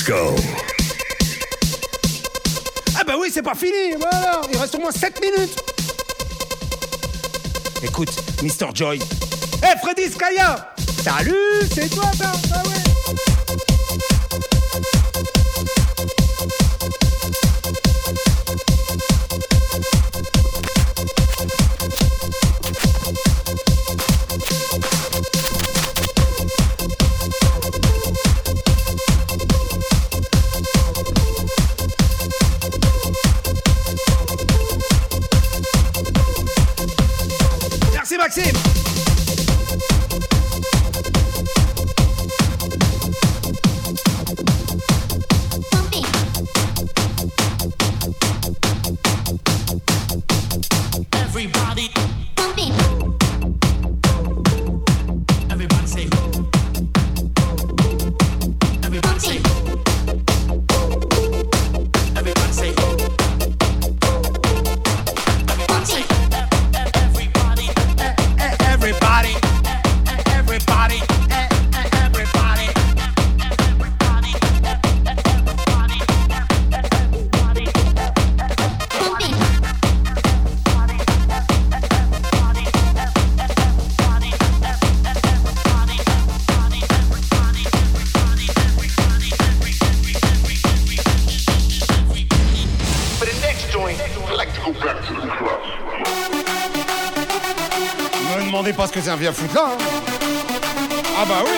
[0.04, 0.34] Roscoe.
[2.98, 3.94] Ah bah oui, c'est pas fini.
[3.98, 5.56] Voilà, il reste au moins 7 minutes.
[7.82, 8.10] Écoute,
[8.42, 8.74] Mr.
[8.74, 8.98] Joy.
[9.62, 10.72] Eh, Freddy Skaya
[11.02, 11.34] Salut,
[11.74, 13.33] c'est toi, ça Ah ouais
[99.24, 99.62] vient foutre là.
[99.64, 99.78] hein.
[101.18, 101.52] Ah bah oui.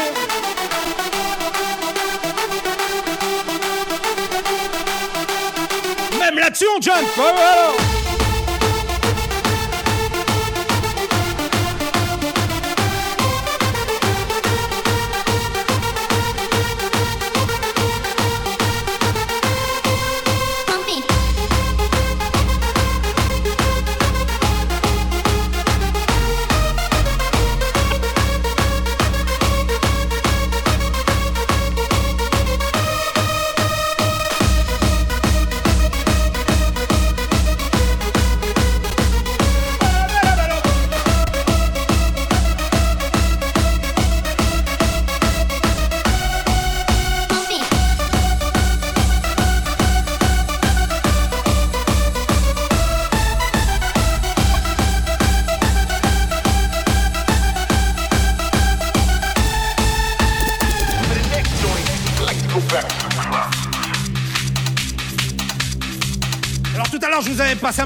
[6.21, 6.97] Même là-dessus on jump.
[6.97, 7.73] Ouais, voilà.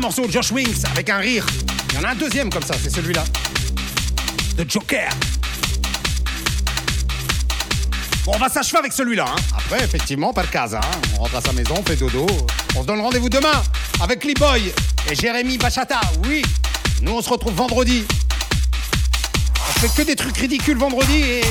[0.01, 1.47] Morceau de Josh Wings avec un rire.
[1.91, 3.25] Il y en a un deuxième comme ça, c'est celui-là.
[4.57, 5.11] De Joker.
[8.25, 9.27] Bon, on va s'achever avec celui-là.
[9.29, 9.41] Hein.
[9.57, 10.81] Après, effectivement, pas de casa.
[10.83, 10.99] hein.
[11.17, 12.27] On rentre à sa maison, on fait dodo.
[12.77, 13.63] On se donne rendez-vous demain
[14.03, 14.73] avec Lee Boy
[15.11, 16.01] et Jérémy Bachata.
[16.27, 16.43] Oui,
[17.03, 18.05] nous on se retrouve vendredi.
[19.59, 21.45] On fait que des trucs ridicules vendredi et.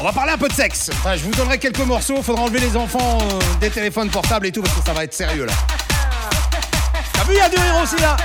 [0.00, 0.90] On va parler un peu de sexe.
[1.16, 2.22] Je vous donnerai quelques morceaux.
[2.22, 5.14] Faudra enlever les enfants euh, des téléphones portables et tout parce que ça va être
[5.14, 5.52] sérieux là.
[7.28, 7.40] Vu, il y
[8.00, 8.16] là.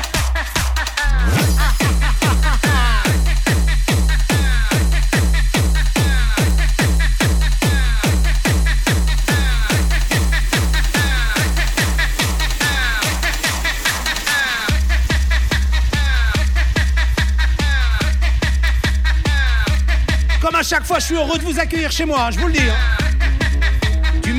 [20.42, 22.48] Comme à chaque fois, je suis heureux de vous accueillir chez moi, hein, je vous
[22.48, 22.60] le dis.
[22.62, 22.93] hein.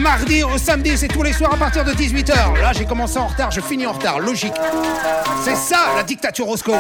[0.05, 2.61] Mardi au samedi, c'est tous les soirs à partir de 18h.
[2.61, 4.53] Là, j'ai commencé en retard, je finis en retard, logique.
[5.43, 6.75] C'est ça, la dictature Roscoe.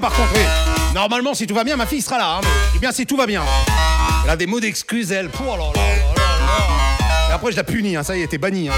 [0.00, 0.30] Par contre.
[0.94, 2.36] Normalement, si tout va bien, ma fille sera là.
[2.36, 2.40] Hein,
[2.74, 3.42] mais bien si tout va bien.
[4.24, 5.28] Elle a des mots d'excuses, elle.
[5.28, 5.56] Là
[6.16, 7.30] là.
[7.30, 8.68] Et après, je la punis, hein, ça y est, t'es banni.
[8.68, 8.72] hein.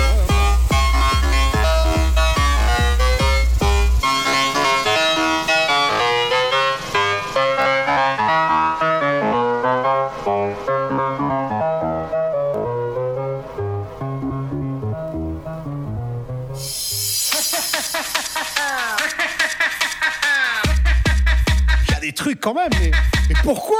[22.54, 22.70] Même.
[22.80, 22.90] Mais,
[23.28, 23.76] mais pourquoi?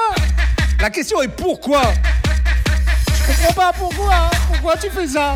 [0.81, 1.83] La question est pourquoi?
[3.07, 4.15] Je comprends pas pourquoi.
[4.15, 4.31] hein.
[4.53, 5.35] Pourquoi tu fais ça?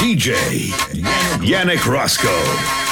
[0.00, 0.34] DJ
[1.42, 2.85] Yannick Roscoe.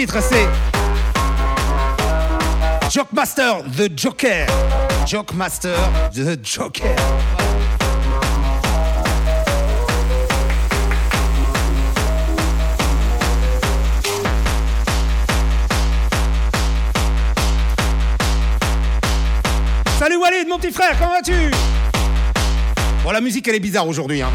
[0.00, 0.48] Titre c'est
[2.90, 4.46] Jokemaster The Joker.
[5.06, 5.76] Jokemaster
[6.14, 6.96] The Joker.
[19.98, 21.50] Salut Walid, mon petit frère, comment vas-tu?
[23.04, 24.22] Bon, la musique, elle est bizarre aujourd'hui.
[24.22, 24.30] Hein.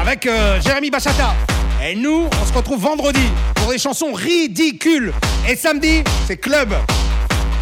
[0.00, 1.34] Avec euh, Jérémy Bachata.
[1.84, 5.12] Et nous, on se retrouve vendredi pour des chansons ridicules.
[5.48, 6.72] Et samedi, c'est club.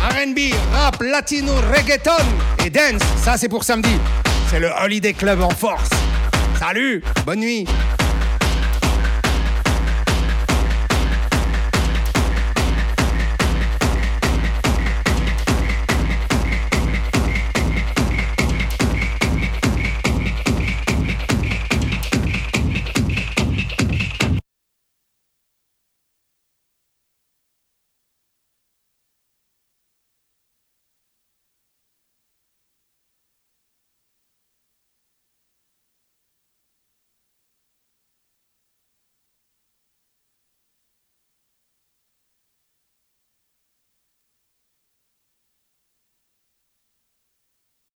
[0.03, 0.39] RB,
[0.73, 2.25] rap, latino, reggaeton
[2.65, 3.03] et dance.
[3.23, 3.97] Ça, c'est pour samedi.
[4.51, 5.91] C'est le Holiday Club en force.
[6.59, 7.67] Salut, bonne nuit.